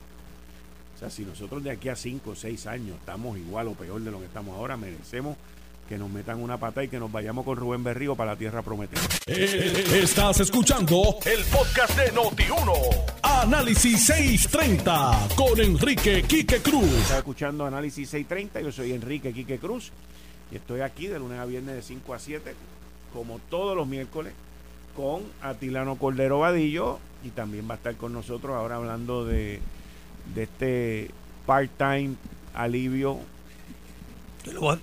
O 0.96 1.00
sea, 1.00 1.10
si 1.10 1.24
nosotros 1.24 1.64
de 1.64 1.72
aquí 1.72 1.90
a 1.90 1.96
5 1.96 2.30
o 2.30 2.36
6 2.36 2.68
años 2.68 2.98
estamos 2.98 3.38
igual 3.38 3.70
o 3.70 3.74
peor 3.74 4.02
de 4.02 4.12
lo 4.12 4.20
que 4.20 4.26
estamos 4.26 4.56
ahora, 4.56 4.78
merecemos 4.78 5.38
que 5.90 5.98
nos 5.98 6.12
metan 6.12 6.40
una 6.40 6.58
pata 6.58 6.84
y 6.84 6.88
que 6.88 7.00
nos 7.00 7.12
vayamos 7.12 7.44
con 7.44 7.58
Rubén 7.58 7.84
Berrío 7.84 8.16
para 8.16 8.34
la 8.34 8.38
tierra 8.38 8.62
prometida. 8.62 9.02
Eh, 9.26 9.86
estás 10.04 10.40
escuchando 10.40 11.18
el 11.26 11.44
podcast 11.46 11.98
de 11.98 12.14
Noti1. 12.14 12.74
Análisis 13.24 14.06
630 14.06 15.30
con 15.36 15.60
Enrique 15.60 16.22
Quique 16.28 16.62
Cruz. 16.62 16.84
Estás 16.84 17.18
escuchando 17.18 17.66
Análisis 17.66 18.08
630. 18.08 18.62
Yo 18.62 18.72
soy 18.72 18.92
Enrique 18.92 19.34
Quique 19.34 19.58
Cruz 19.58 19.92
y 20.52 20.58
estoy 20.58 20.82
aquí 20.82 21.08
de 21.08 21.18
lunes 21.18 21.40
a 21.40 21.46
viernes 21.46 21.74
de 21.74 21.82
5 21.82 22.14
a 22.14 22.20
7, 22.20 22.54
como 23.12 23.40
todos 23.50 23.76
los 23.76 23.88
miércoles, 23.88 24.34
con 24.96 25.24
Atilano 25.42 25.96
Cordero 25.96 26.38
Vadillo 26.38 27.00
y 27.24 27.30
también 27.30 27.68
va 27.68 27.74
a 27.74 27.78
estar 27.78 27.96
con 27.96 28.14
nosotros 28.14 28.56
ahora 28.56 28.76
hablando 28.76 29.26
de, 29.26 29.60
de 30.36 30.44
este 30.44 31.10
part-time 31.48 32.14
alivio. 32.54 33.18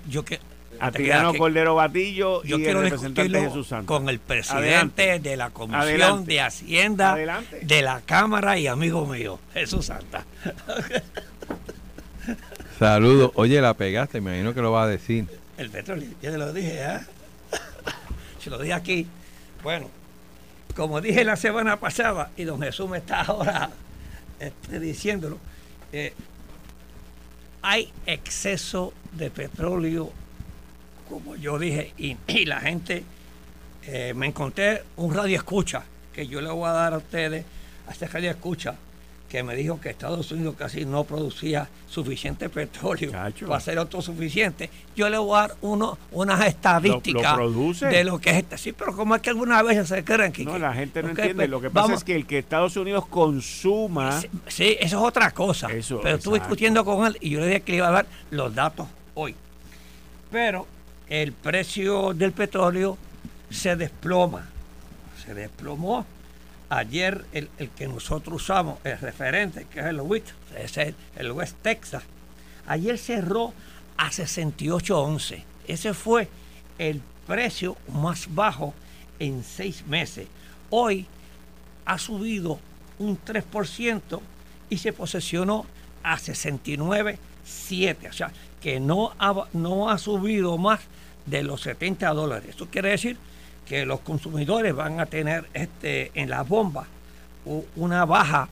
Yo 0.09 0.25
que 0.25 0.41
Adriano 0.81 1.35
Cordero 1.35 1.75
Batillo 1.75 2.43
y 2.45 2.53
el 2.53 2.83
representante 2.83 3.41
Jesús 3.41 3.69
Santos. 3.69 3.87
Con 3.87 4.09
el 4.09 4.19
presidente 4.19 5.19
de 5.19 5.37
la 5.37 5.51
Comisión 5.51 6.25
de 6.25 6.41
Hacienda 6.41 7.17
de 7.63 7.83
la 7.83 8.01
Cámara 8.03 8.59
y 8.59 8.67
amigo 8.67 9.07
mío, 9.07 9.39
Jesús 9.55 9.87
Santa. 9.87 10.25
Saludos. 12.79 13.33
Oye, 13.35 13.61
la 13.61 13.75
pegaste, 13.75 14.21
me 14.21 14.33
imagino 14.33 14.55
que 14.55 14.61
lo 14.61 14.73
va 14.73 14.85
a 14.85 14.87
decir. 14.87 15.27
El 15.57 15.71
petróleo, 15.71 16.11
ya 16.21 16.31
te 16.31 16.39
lo 16.39 16.53
dije, 16.53 16.83
¿eh? 16.83 16.99
Se 18.39 18.51
lo 18.51 18.59
dije 18.59 18.75
aquí. 18.75 19.07
Bueno, 19.63 19.89
como 20.75 21.01
dije 21.01 21.25
la 21.25 21.37
semana 21.37 21.79
pasada, 21.79 22.31
y 22.37 22.45
don 22.45 22.61
Jesús 22.61 22.89
me 22.89 22.99
está 22.99 23.23
ahora 23.23 23.71
este, 24.39 24.79
diciéndolo, 24.79 25.39
eh, 25.93 26.13
hay 27.63 27.91
exceso 28.05 28.93
de 29.13 29.31
petróleo 29.31 30.13
como 31.09 31.37
yo 31.37 31.59
dije, 31.59 31.93
y, 31.99 32.45
la 32.45 32.61
gente, 32.61 33.05
eh, 33.87 34.13
me 34.15 34.27
encontré 34.27 34.83
un 34.97 35.15
radio 35.15 35.37
escucha, 35.37 35.85
que 36.13 36.27
yo 36.27 36.41
le 36.41 36.51
voy 36.51 36.69
a 36.69 36.73
dar 36.73 36.95
a 36.95 36.99
ustedes, 36.99 37.45
a 37.87 37.93
este 37.93 38.07
radio 38.07 38.31
escucha, 38.31 38.77
que 39.29 39.43
me 39.43 39.57
dijo 39.57 39.81
que 39.81 39.91
Estados 39.91 40.31
Unidos 40.31 40.55
casi 40.57 40.85
no 40.85 41.05
producía 41.05 41.69
suficiente 41.89 42.49
petróleo 42.49 43.11
para 43.11 43.61
ser 43.61 43.79
autosuficiente. 43.79 44.71
Yo 44.95 45.09
le 45.09 45.19
voy 45.19 45.37
a 45.37 45.41
dar 45.43 45.57
uno, 45.63 45.99
unas 46.13 46.47
estadísticas 46.47 47.37
de 47.81 48.05
lo 48.05 48.21
que 48.21 48.31
es 48.31 48.37
este. 48.37 48.59
Sí, 48.59 48.73
pero 48.73 48.95
como 48.95 49.15
es 49.15 49.23
que 49.23 49.31
algunas 49.31 49.65
veces 49.65 49.89
se 49.89 50.05
creen 50.05 50.33
que... 50.33 50.45
No, 50.45 50.59
la 50.59 50.73
gente 50.73 51.03
no 51.03 51.11
entiende. 51.11 51.35
Pues, 51.35 51.51
lo 51.51 51.61
que 51.61 51.71
pasa 51.71 51.95
es 51.95 52.05
que 52.05 52.15
el 52.15 52.27
que 52.27 52.39
Estados 52.39 52.77
Unidos 52.77 53.07
consuma... 53.07 54.21
Sí, 54.47 54.77
eso 54.79 54.97
es 54.99 55.03
otra 55.03 55.33
cosa. 55.33 55.69
pero 55.69 56.17
estuve 56.17 56.39
discutiendo 56.39 56.85
con 56.85 57.07
él 57.07 57.19
y 57.21 57.31
yo 57.31 57.41
le 57.41 57.47
dije 57.47 57.61
que 57.63 57.73
le 57.73 57.79
iba 57.79 57.89
a 57.89 57.93
dar 57.93 58.07
los 58.31 58.55
datos 58.55 58.87
hoy. 59.15 59.35
Pero 60.31 60.67
el 61.09 61.33
precio 61.33 62.15
del 62.15 62.33
petróleo 62.33 62.99
se 63.51 63.77
desploma. 63.77 64.49
Se 65.25 65.35
desplomó. 65.35 66.07
Ayer 66.69 67.25
el, 67.33 67.49
que 67.77 67.87
nosotros 67.87 68.43
usamos, 68.43 68.79
el 68.83 68.99
referente, 68.99 69.67
que 69.71 69.79
es 69.79 69.87
el 69.87 70.01
WIT, 70.01 70.25
es 70.57 70.77
el, 70.77 71.31
West 71.31 71.57
Texas, 71.63 72.03
ayer 72.67 72.99
cerró 72.99 73.55
a 73.97 74.11
68.11. 74.11 75.45
Ese 75.69 75.95
fue 75.95 76.29
el 76.79 77.01
precio 77.25 77.77
más 77.93 78.35
bajo 78.35 78.75
en 79.21 79.45
seis 79.45 79.87
meses. 79.87 80.27
Hoy 80.71 81.07
ha 81.85 81.99
subido 81.99 82.59
un 82.99 83.17
3% 83.17 84.21
y 84.69 84.79
se 84.79 84.93
posesionó 84.93 85.67
a 86.03 86.19
69.7. 86.19 88.11
O 88.11 88.13
sea, 88.13 88.33
que 88.61 88.81
no 88.81 89.13
ha, 89.21 89.47
no 89.53 89.89
ha 89.89 89.99
subido 89.99 90.59
más 90.59 90.81
de 91.27 91.43
los 91.43 91.61
70 91.63 92.09
dólares. 92.11 92.51
Esto 92.51 92.69
quiere 92.71 92.91
decir 92.91 93.17
que 93.67 93.85
los 93.85 94.01
consumidores 94.01 94.75
van 94.75 95.01
a 95.01 95.07
tener 95.07 95.47
este, 95.53 96.13
en 96.15 96.31
las 96.31 96.49
bombas 96.49 96.87
una 97.77 98.05
baja 98.05 98.49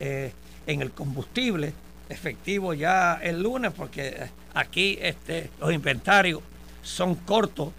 eh, 0.00 0.32
en 0.66 0.82
el 0.82 0.90
combustible 0.90 1.72
efectivo 2.08 2.74
ya 2.74 3.20
el 3.22 3.42
lunes, 3.42 3.72
porque 3.72 4.28
aquí 4.54 4.98
este, 5.00 5.50
los 5.60 5.72
inventarios 5.72 6.42
son 6.82 7.14
cortos 7.14 7.70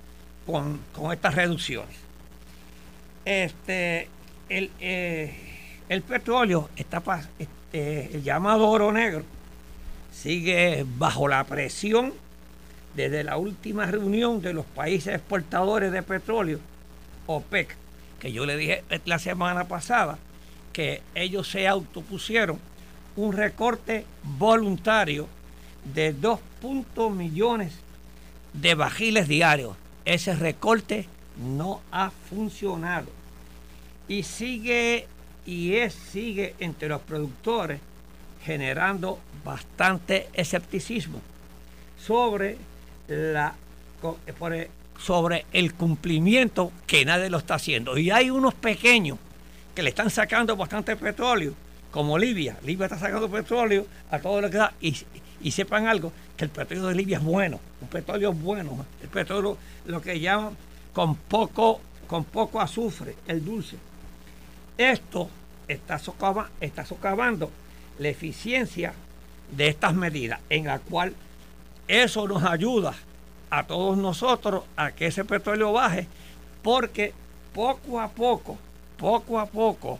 con, 0.45 0.79
estas 1.11 1.35
reducciones. 1.35 1.95
Este, 3.25 4.07
el, 4.49 4.71
eh, 4.79 5.33
el 5.89 6.01
petróleo 6.01 6.69
está 6.75 7.01
este, 7.37 8.15
el 8.15 8.23
llamado 8.23 8.67
oro 8.67 8.91
negro 8.91 9.23
sigue 10.13 10.85
bajo 10.97 11.27
la 11.27 11.43
presión 11.43 12.13
desde 12.95 13.23
la 13.23 13.37
última 13.37 13.85
reunión 13.85 14.41
de 14.41 14.53
los 14.53 14.65
países 14.65 15.15
exportadores 15.15 15.91
de 15.91 16.03
petróleo, 16.03 16.59
OPEC, 17.27 17.75
que 18.19 18.31
yo 18.31 18.45
le 18.45 18.57
dije 18.57 18.83
la 19.05 19.19
semana 19.19 19.65
pasada 19.65 20.17
que 20.71 21.01
ellos 21.15 21.47
se 21.49 21.67
autopusieron 21.67 22.59
un 23.15 23.33
recorte 23.33 24.05
voluntario 24.23 25.27
de 25.93 26.13
2 26.13 26.39
millones 27.11 27.73
de 28.53 28.75
bajiles 28.75 29.27
diarios. 29.27 29.75
Ese 30.05 30.35
recorte 30.35 31.07
no 31.37 31.81
ha 31.91 32.11
funcionado 32.29 33.07
y 34.07 34.23
sigue 34.23 35.07
y 35.45 35.75
es 35.75 35.93
sigue 35.93 36.55
entre 36.59 36.89
los 36.89 37.01
productores 37.01 37.79
generando 38.43 39.19
bastante 39.43 40.27
escepticismo 40.33 41.21
sobre 41.97 42.57
la 43.15 43.55
sobre 44.99 45.45
el 45.53 45.73
cumplimiento 45.73 46.71
que 46.87 47.05
nadie 47.05 47.29
lo 47.29 47.37
está 47.37 47.55
haciendo. 47.55 47.97
Y 47.97 48.11
hay 48.11 48.29
unos 48.29 48.53
pequeños 48.53 49.17
que 49.75 49.83
le 49.83 49.89
están 49.89 50.09
sacando 50.09 50.55
bastante 50.55 50.95
petróleo, 50.95 51.53
como 51.91 52.17
Libia. 52.17 52.57
Libia 52.65 52.85
está 52.85 52.97
sacando 52.97 53.29
petróleo 53.29 53.85
a 54.11 54.19
todo 54.19 54.41
lo 54.41 54.49
que 54.49 54.57
da. 54.57 54.73
Y, 54.81 54.95
y 55.41 55.51
sepan 55.51 55.87
algo, 55.87 56.11
que 56.37 56.45
el 56.45 56.51
petróleo 56.51 56.87
de 56.87 56.95
Libia 56.95 57.17
es 57.17 57.23
bueno, 57.23 57.59
un 57.81 57.87
petróleo 57.87 58.33
bueno. 58.33 58.85
El 59.01 59.09
petróleo, 59.09 59.57
lo 59.85 60.01
que 60.01 60.19
llaman 60.19 60.55
con 60.93 61.15
poco, 61.15 61.81
con 62.07 62.23
poco 62.23 62.61
azufre, 62.61 63.15
el 63.27 63.43
dulce. 63.43 63.77
Esto 64.77 65.29
está, 65.67 65.99
está 66.61 66.85
socavando 66.85 67.51
la 67.99 68.07
eficiencia 68.07 68.93
de 69.51 69.67
estas 69.67 69.93
medidas, 69.93 70.39
en 70.49 70.65
la 70.65 70.79
cual 70.79 71.13
eso 71.87 72.27
nos 72.27 72.43
ayuda 72.43 72.93
a 73.49 73.63
todos 73.63 73.97
nosotros 73.97 74.63
a 74.75 74.91
que 74.91 75.07
ese 75.07 75.25
petróleo 75.25 75.73
baje, 75.73 76.07
porque 76.61 77.13
poco 77.53 77.99
a 77.99 78.07
poco, 78.09 78.57
poco 78.97 79.39
a 79.39 79.45
poco, 79.45 79.99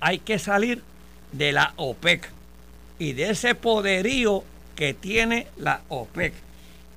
hay 0.00 0.18
que 0.18 0.38
salir 0.38 0.82
de 1.32 1.52
la 1.52 1.74
OPEC 1.76 2.30
y 2.98 3.12
de 3.12 3.30
ese 3.30 3.54
poderío 3.54 4.44
que 4.74 4.94
tiene 4.94 5.48
la 5.56 5.82
OPEC. 5.88 6.32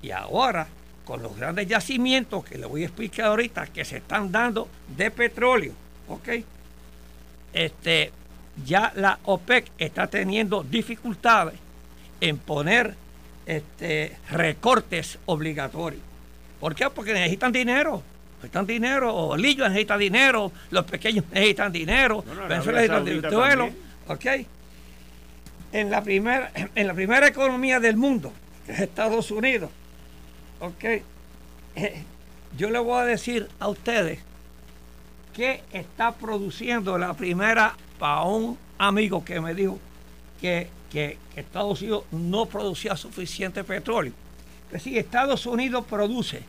Y 0.01 0.11
ahora, 0.11 0.67
con 1.03 1.21
los 1.21 1.35
grandes 1.35 1.67
yacimientos 1.67 2.45
que 2.45 2.57
le 2.57 2.65
voy 2.65 2.83
a 2.83 2.85
explicar 2.85 3.27
ahorita, 3.27 3.67
que 3.67 3.83
se 3.83 3.97
están 3.97 4.31
dando 4.31 4.67
de 4.95 5.11
petróleo, 5.11 5.73
¿ok? 6.07 6.29
Este, 7.51 8.11
ya 8.65 8.93
la 8.95 9.19
OPEC 9.25 9.71
está 9.77 10.07
teniendo 10.07 10.63
dificultades 10.63 11.55
en 12.21 12.37
poner 12.37 12.95
este, 13.49 14.15
recortes 14.29 15.17
obligatorios. 15.25 16.03
¿Por 16.59 16.75
qué? 16.75 16.87
Porque 16.89 17.13
necesitan 17.13 17.51
dinero. 17.51 18.03
Necesitan 18.35 18.67
dinero, 18.67 19.35
Libia 19.35 19.67
necesita 19.67 19.97
dinero, 19.97 20.51
los 20.69 20.85
pequeños 20.85 21.25
necesitan 21.31 21.73
dinero, 21.73 22.23
Venezuela 22.47 22.81
necesita 22.81 23.29
dinero, 23.29 23.69
¿ok? 24.07 24.25
En 25.73 25.91
la, 25.91 26.01
primera, 26.01 26.51
en 26.73 26.87
la 26.87 26.93
primera 26.93 27.27
economía 27.27 27.81
del 27.81 27.97
mundo, 27.97 28.31
que 28.65 28.71
es 28.71 28.79
Estados 28.79 29.29
Unidos, 29.31 29.69
¿ok? 30.61 30.83
Eh, 30.83 32.03
yo 32.57 32.69
le 32.69 32.79
voy 32.79 33.01
a 33.01 33.05
decir 33.05 33.49
a 33.59 33.67
ustedes 33.67 34.19
que 35.33 35.61
está 35.73 36.13
produciendo 36.13 36.97
la 36.97 37.13
primera 37.15 37.75
para 37.97 38.21
un 38.21 38.57
amigo 38.77 39.25
que 39.25 39.41
me 39.41 39.53
dijo 39.53 39.79
que, 40.41 40.69
Estados 41.35 41.81
Unidos 41.81 42.03
no 42.11 42.47
producía 42.47 42.95
suficiente 42.95 43.63
petróleo. 43.63 44.13
Pues 44.69 44.83
sí, 44.83 44.97
Estados 44.97 45.45
Unidos 45.45 45.85
produce 45.87 46.41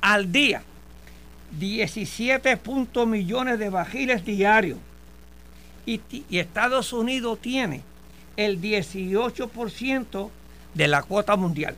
al 0.00 0.32
día 0.32 0.62
17 1.58 2.58
millones 3.06 3.58
de 3.58 3.68
bajiles 3.68 4.24
diarios 4.24 4.78
y, 5.84 6.00
y 6.30 6.38
Estados 6.38 6.92
Unidos 6.92 7.38
tiene 7.40 7.82
el 8.36 8.60
18% 8.60 10.30
de 10.74 10.88
la 10.88 11.02
cuota 11.02 11.36
mundial. 11.36 11.76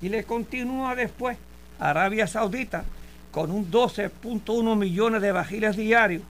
Y 0.00 0.08
le 0.08 0.24
continúa 0.24 0.94
después 0.94 1.38
Arabia 1.78 2.26
Saudita 2.26 2.84
con 3.32 3.50
un 3.50 3.70
12.1 3.70 4.76
millones 4.76 5.22
de 5.22 5.32
bajiles 5.32 5.76
diarios, 5.76 6.22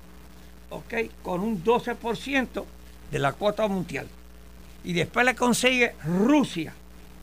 ¿ok? 0.71 0.95
Con 1.23 1.41
un 1.41 1.63
12% 1.63 2.65
de 3.11 3.19
la 3.19 3.33
cuota 3.33 3.67
mundial. 3.67 4.07
Y 4.85 4.93
después 4.93 5.25
le 5.25 5.35
consigue 5.35 5.95
Rusia 6.05 6.75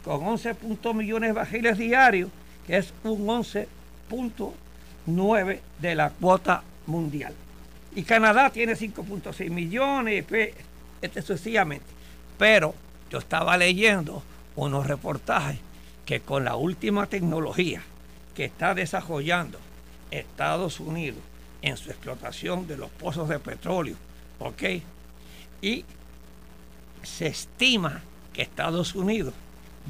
con 0.04 0.26
11 0.26 0.56
millones 0.94 1.30
de 1.30 1.34
bajiles 1.34 1.78
diarios, 1.78 2.32
que 2.66 2.78
es 2.78 2.92
un 3.04 3.28
11.9 3.28 5.60
de 5.80 5.96
la 5.96 6.10
cuota 6.10 6.64
mundial. 6.86 7.34
Y 7.96 8.04
Canadá 8.04 8.50
tiene 8.50 8.74
5.6 8.74 9.50
millones, 9.50 10.26
este 11.02 11.22
sucesivamente. 11.22 11.86
Pero 12.38 12.76
yo 13.10 13.20
estaba 13.20 13.58
leyendo 13.58 14.24
unos 14.56 14.88
reportajes 14.88 15.60
que 16.06 16.22
con 16.22 16.46
la 16.46 16.56
última 16.56 17.08
tecnología 17.08 17.82
que 18.36 18.46
está 18.46 18.74
desarrollando 18.74 19.60
Estados 20.12 20.80
Unidos 20.80 21.20
en 21.62 21.78
su 21.78 21.90
explotación 21.90 22.68
de 22.68 22.78
los 22.78 22.90
pozos 22.90 23.30
de 23.30 23.40
petróleo, 23.40 23.96
¿ok? 24.40 24.64
Y 25.62 25.86
se 27.04 27.28
estima 27.28 28.02
que 28.34 28.42
Estados 28.42 28.96
Unidos 28.96 29.34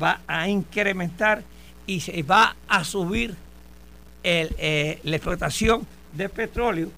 va 0.01 0.21
a 0.27 0.47
incrementar 0.47 1.43
y 1.85 1.99
se 2.01 2.23
va 2.23 2.55
a 2.67 2.83
subir 2.83 3.35
eh, 4.23 4.99
la 5.03 5.15
explotación 5.15 5.85
de 6.13 6.29
petróleo 6.29 6.91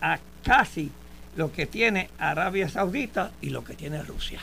a 0.00 0.18
casi 0.44 0.90
lo 1.36 1.52
que 1.52 1.66
tiene 1.66 2.10
Arabia 2.18 2.68
Saudita 2.68 3.32
y 3.40 3.50
lo 3.50 3.64
que 3.64 3.74
tiene 3.74 4.02
Rusia. 4.02 4.40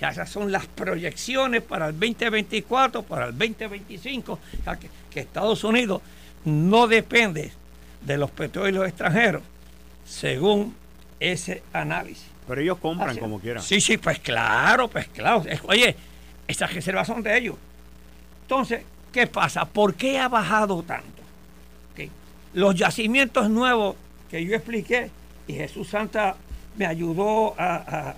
O 0.00 0.06
esas 0.06 0.28
son 0.28 0.52
las 0.52 0.66
proyecciones 0.66 1.62
para 1.62 1.88
el 1.88 1.98
2024, 1.98 3.02
para 3.02 3.26
el 3.26 3.38
2025, 3.38 4.38
que, 4.80 4.90
que 5.10 5.20
Estados 5.20 5.64
Unidos 5.64 6.02
no 6.44 6.86
depende 6.86 7.52
de 8.02 8.18
los 8.18 8.30
petróleos 8.30 8.86
extranjeros, 8.86 9.42
según 10.04 10.74
ese 11.20 11.62
análisis. 11.72 12.33
Pero 12.46 12.60
ellos 12.60 12.78
compran 12.78 13.16
como 13.16 13.40
quieran. 13.40 13.62
Sí, 13.62 13.80
sí, 13.80 13.96
pues 13.96 14.18
claro, 14.18 14.88
pues 14.88 15.08
claro. 15.08 15.42
Oye, 15.64 15.96
esas 16.46 16.72
reservas 16.72 17.06
son 17.06 17.22
de 17.22 17.36
ellos. 17.38 17.56
Entonces, 18.42 18.82
¿qué 19.12 19.26
pasa? 19.26 19.64
¿Por 19.64 19.94
qué 19.94 20.18
ha 20.18 20.28
bajado 20.28 20.82
tanto? 20.82 21.22
Los 22.52 22.76
yacimientos 22.76 23.50
nuevos 23.50 23.96
que 24.30 24.44
yo 24.44 24.54
expliqué, 24.54 25.10
y 25.48 25.54
Jesús 25.54 25.88
Santa 25.88 26.36
me 26.76 26.86
ayudó 26.86 27.52
a, 27.58 28.14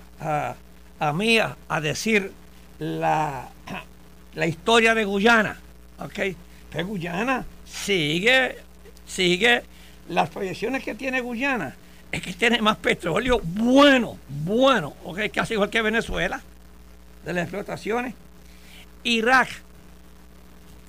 a, 0.99 1.13
mí 1.13 1.39
a, 1.39 1.81
decir 1.81 2.31
la, 2.77 3.49
la 4.35 4.45
historia 4.45 4.93
de 4.93 5.05
Guyana. 5.05 5.57
¿ok? 5.99 6.35
Pero 6.71 6.87
Guyana 6.87 7.45
sigue, 7.65 8.57
sigue 9.07 9.63
las 10.09 10.29
proyecciones 10.29 10.83
que 10.83 10.93
tiene 10.93 11.21
Guyana 11.21 11.75
es 12.11 12.21
que 12.21 12.33
tiene 12.33 12.61
más 12.61 12.77
petróleo 12.77 13.39
bueno, 13.43 14.17
bueno, 14.29 14.93
okay, 15.03 15.29
casi 15.29 15.53
igual 15.53 15.69
que 15.69 15.81
Venezuela, 15.81 16.41
de 17.25 17.33
las 17.33 17.43
explotaciones. 17.43 18.13
Irak 19.03 19.49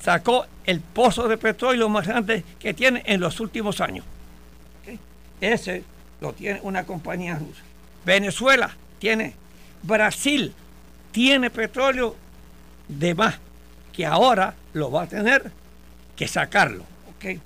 sacó 0.01 0.47
el 0.65 0.81
pozo 0.81 1.29
de 1.29 1.37
petróleo 1.37 1.89
más 1.89 2.07
grande 2.07 2.45
que 2.59 2.75
tiene 2.75 3.03
en 3.07 3.21
los 3.21 3.41
últimos 3.41 3.81
años. 3.81 4.05
Ese 5.41 5.85
lo 6.21 6.33
tiene 6.33 6.61
una 6.63 6.85
compañía 6.85 7.39
rusa. 7.39 7.63
Venezuela 8.05 8.75
tiene, 8.99 9.35
Brasil 9.83 10.53
tiene 11.13 11.51
petróleo 11.51 12.17
de 12.89 13.15
más, 13.15 13.37
que 13.93 14.07
ahora 14.07 14.55
lo 14.73 14.91
va 14.91 15.03
a 15.03 15.07
tener 15.07 15.51
que 16.17 16.27
sacarlo. 16.27 16.85
¿okay? 17.15 17.41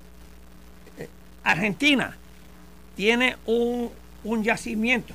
Eh, 0.99 1.09
Argentina 1.45 2.17
tiene 2.95 3.37
un, 3.47 3.91
yacimiento 4.43 5.15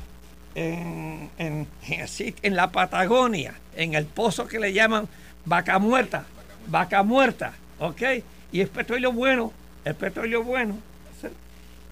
en, 0.56 1.30
en, 1.38 2.56
la 2.56 2.72
Patagonia, 2.72 3.54
en 3.76 3.94
el 3.94 4.06
pozo 4.06 4.48
que 4.48 4.60
le 4.60 4.74
llaman 4.74 5.08
vaca 5.46 5.80
muerta, 5.80 6.26
vaca 6.68 7.04
muerta, 7.04 7.54
¿ok? 7.80 8.02
Y 8.52 8.62
es 8.62 8.70
petróleo 8.70 9.12
bueno, 9.12 9.54
el 9.86 9.96
petróleo 9.96 10.44
bueno. 10.44 10.78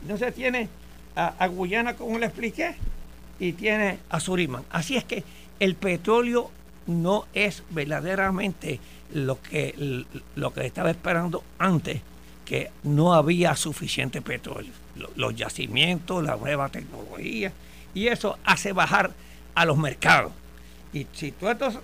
Entonces 0.02 0.36
tiene 0.36 0.69
a, 1.15 1.48
Guyana, 1.48 1.95
como 1.95 2.19
le 2.19 2.28
expliqué, 2.28 2.76
y 3.39 3.54
tiene 3.54 4.00
a 4.10 4.19
Surinam. 4.19 4.63
Así 4.69 4.98
es 4.98 5.04
que 5.04 5.24
el 5.60 5.76
petróleo 5.76 6.52
no 6.88 7.26
es 7.34 7.63
verdaderamente 7.69 8.80
lo 9.13 9.41
que, 9.41 10.06
lo 10.36 10.54
que 10.54 10.65
estaba 10.65 10.91
esperando 10.91 11.43
antes, 11.58 12.02
que 12.45 12.71
no 12.84 13.13
había 13.13 13.55
suficiente 13.55 14.21
petróleo. 14.21 14.71
Los 15.15 15.36
yacimientos, 15.36 16.23
la 16.23 16.38
nueva 16.38 16.69
tecnología, 16.69 17.51
y 17.93 18.08
eso 18.08 18.38
hace 18.45 18.71
bajar 18.71 19.12
a 19.55 19.65
los 19.65 19.77
mercados. 19.77 20.31
Y 20.93 21.08
si 21.13 21.31
todos 21.31 21.79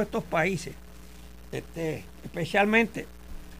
estos, 0.00 0.24
países, 0.24 0.74
este, 1.52 2.04
especialmente 2.24 3.06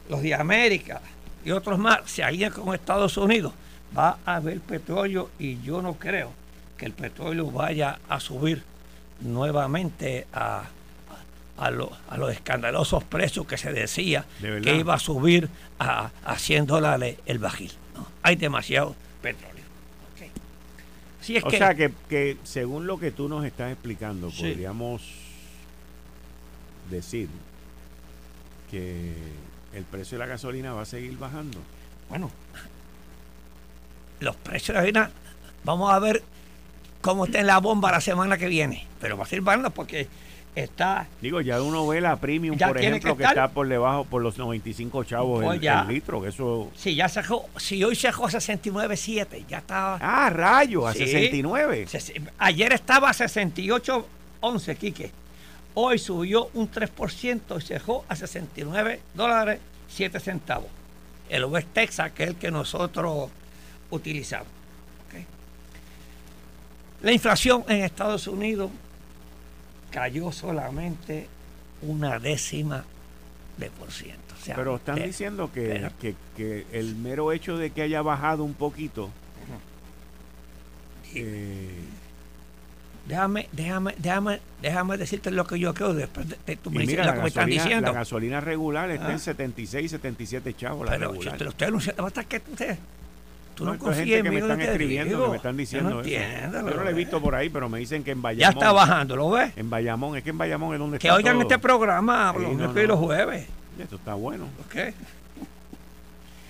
los 0.09 0.23
de 0.23 0.35
América 0.35 1.01
y 1.45 1.51
otros 1.51 1.79
más, 1.79 2.01
se 2.11 2.25
alían 2.25 2.53
con 2.53 2.75
Estados 2.75 3.17
Unidos, 3.17 3.53
va 3.97 4.19
a 4.25 4.37
haber 4.37 4.61
petróleo 4.61 5.31
y 5.39 5.61
yo 5.63 5.83
no 5.83 5.95
creo 5.95 6.33
que 6.77 6.87
el 6.87 6.93
petróleo 6.93 7.51
vaya 7.51 7.99
a 8.09 8.19
subir 8.19 8.63
nuevamente 9.21 10.27
a, 10.33 10.65
a, 11.59 11.71
los 11.71 12.33
escandalosos 12.33 13.05
precios 13.05 13.47
que 13.47 13.57
se 13.57 13.73
decía 13.73 14.25
que 14.41 14.77
iba 14.77 14.95
a 14.95 14.99
subir 14.99 15.49
a, 15.79 16.11
a 16.25 16.39
100 16.39 16.67
dólares 16.67 17.19
el 17.27 17.39
bajil. 17.39 17.73
Hay 18.23 18.37
demasiado 18.37 18.95
petróleo. 19.23 19.65
o 21.45 21.51
sea 21.51 21.75
que, 21.75 22.37
según 22.45 22.87
lo 22.87 22.99
que 22.99 23.11
tú 23.11 23.29
nos 23.29 23.45
estás 23.45 23.73
explicando, 23.73 24.31
podríamos 24.31 25.03
decir 26.91 27.29
que 28.71 29.15
el 29.73 29.85
precio 29.85 30.19
de 30.19 30.25
la 30.25 30.27
gasolina 30.27 30.73
va 30.73 30.83
a 30.83 30.87
seguir 30.87 31.17
bajando. 31.19 31.59
Bueno, 32.09 32.31
los 34.21 34.37
precios 34.37 34.69
de 34.69 34.75
la 34.75 34.81
gasolina, 34.81 35.11
vamos 35.65 35.93
a 35.93 35.99
ver 35.99 36.23
cómo 37.01 37.27
está 37.27 37.41
en 37.41 37.47
la 37.47 37.59
bomba 37.59 37.93
la 37.93 38.01
semana 38.01 38.39
que 38.39 38.49
viene, 38.49 38.87
pero 39.01 39.17
va 39.17 39.25
a 39.25 39.27
seguir 39.27 39.45
bajando 39.45 39.71
porque 39.71 40.09
está. 40.57 41.07
Digo, 41.21 41.41
ya 41.41 41.61
uno 41.63 41.87
ve 41.87 42.01
la 42.01 42.17
premium, 42.17 42.57
por 42.57 42.79
ejemplo, 42.79 43.17
que, 43.17 43.25
está 43.25 43.49
por 43.49 43.69
debajo, 43.69 44.05
por 44.05 44.23
los 44.23 44.39
95 44.39 45.05
chavos 45.05 45.45
pues 45.45 45.63
el, 45.63 45.89
litro, 45.89 46.23
que 46.23 46.29
eso. 46.29 46.71
Sí, 46.75 46.95
ya 46.95 47.09
se 47.09 47.23
si 47.59 47.85
hoy 47.85 47.95
se 47.95 48.09
dejó 48.09 48.25
69.7, 48.25 49.47
ya 49.47 49.59
estaba. 49.59 49.99
Ah, 50.01 50.31
rayo, 50.31 50.87
a 50.87 50.95
69. 50.95 51.87
ayer 52.39 52.73
estaba 52.73 53.11
a 53.11 53.13
68.11, 53.13 54.77
Quique. 54.77 55.13
Hoy 55.75 55.99
subió 55.99 56.49
un 56.55 56.71
3% 56.71 57.59
y 57.59 57.61
se 57.61 57.75
dejó 57.75 58.07
a 58.09 58.17
69 58.17 59.01
dólares 59.13 59.61
7 59.89 60.19
centavos. 60.21 60.71
El 61.29 61.45
West 61.45 61.69
Texas, 61.75 62.13
que 62.13 62.23
es 62.23 62.29
el 62.31 62.37
que 62.37 62.51
nosotros 62.51 63.31
utilizamos. 63.91 64.49
La 67.03 67.13
inflación 67.13 67.63
en 67.69 67.85
Estados 67.85 68.27
Unidos 68.27 68.71
cayó 69.91 70.33
solamente 70.33 71.29
una 71.83 72.19
décima 72.19 72.85
de 73.57 73.71
por 73.71 73.91
ciento. 73.91 74.35
pero 74.55 74.77
están 74.77 74.97
diciendo 74.97 75.51
que, 75.53 75.91
que, 76.37 76.67
el 76.73 76.95
mero 76.97 77.33
hecho 77.33 77.57
de 77.57 77.71
que 77.71 77.83
haya 77.83 78.03
bajado 78.03 78.45
un 78.45 78.55
poquito. 78.55 79.11
Eh, 81.15 81.71
déjame, 83.09 83.49
déjame, 83.53 83.95
déjame, 83.97 84.41
déjame 84.61 84.97
decirte 84.99 85.31
lo 85.31 85.47
que 85.47 85.59
yo 85.59 85.73
creo 85.73 85.95
después 85.95 86.27
de, 86.29 86.57
tu 86.57 86.71
me 86.71 86.85
lo 86.85 87.13
que 87.15 87.21
me 87.21 87.29
están 87.29 87.49
diciendo. 87.49 87.93
La 87.93 87.99
gasolina 87.99 88.41
regular 88.41 88.91
está 88.91 89.13
en 89.13 89.19
76, 89.19 89.87
ah. 89.87 89.97
77 89.97 90.55
chavos. 90.55 90.87
La 90.87 90.93
pero 90.93 91.13
regular. 91.13 91.33
si 91.33 91.39
te 91.39 91.45
lo 91.45 91.51
estoy 91.51 91.69
anunciando, 91.69 92.03
basta 92.03 92.25
que 92.25 92.37
usted 92.37 92.79
Tú 93.57 93.65
no, 93.65 93.75
no 93.75 93.93
gente 93.95 94.23
que 94.23 94.31
me 94.31 94.39
están 94.39 94.61
escribiendo, 94.61 95.25
que 95.25 95.31
me 95.31 95.37
están 95.37 95.57
diciendo 95.57 95.89
yo 95.89 95.97
no 95.97 96.03
eso. 96.03 96.53
yo 96.53 96.77
no 96.77 96.85
lo 96.85 96.91
he 96.91 96.93
visto 96.93 97.23
por 97.23 97.35
ahí, 97.35 97.49
pero 97.49 97.71
me 97.71 97.79
dicen 97.79 98.05
que 98.05 98.11
en 98.11 98.21
Bayamón. 98.21 98.41
Ya 98.41 98.51
está 98.51 98.71
bajando, 98.71 99.17
¿lo 99.17 99.31
ves? 99.31 99.55
En 99.57 99.71
Bayamón, 99.71 100.15
es 100.15 100.23
que 100.23 100.29
en 100.29 100.37
Bayamón 100.37 100.75
es 100.75 100.79
donde 100.79 100.99
que 100.99 101.09
está. 101.09 101.17
Que 101.17 101.23
oigan 101.25 101.41
este 101.41 101.59
programa 101.59 102.35
los 102.39 102.55
no, 102.55 102.83
y 102.83 102.87
los 102.87 102.99
jueves. 102.99 103.47
Esto 103.79 103.97
está 103.97 104.13
bueno. 104.13 104.45
Ok. 104.67 104.93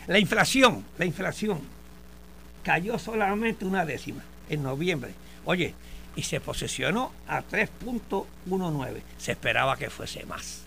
La 0.08 0.18
inflación, 0.18 0.84
la 0.98 1.04
inflación 1.04 1.60
cayó 2.64 2.98
solamente 2.98 3.64
una 3.64 3.84
décima 3.84 4.24
en 4.48 4.64
noviembre. 4.64 5.12
Oye, 5.44 5.74
y 6.16 6.22
se 6.22 6.40
posicionó 6.40 7.12
a 7.28 7.40
3.19. 7.40 9.02
Se 9.16 9.30
esperaba 9.30 9.76
que 9.76 9.90
fuese 9.90 10.26
más. 10.26 10.62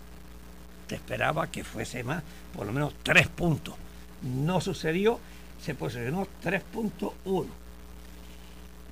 Se 0.88 0.94
esperaba 0.94 1.50
que 1.50 1.64
fuese 1.64 2.02
más, 2.02 2.22
por 2.56 2.66
lo 2.66 2.72
menos 2.72 2.94
3 3.02 3.28
puntos. 3.28 3.74
No 4.22 4.62
sucedió 4.62 5.20
se 5.62 5.74
posicionó 5.74 6.26
3.1. 6.42 7.46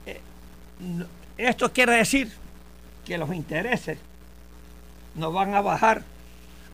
Eh, 0.06 0.20
esto 1.36 1.72
quiere 1.72 1.92
decir 1.92 2.32
que 3.04 3.18
los 3.18 3.32
intereses 3.32 3.98
no 5.14 5.32
van 5.32 5.54
a 5.54 5.60
bajar 5.60 6.02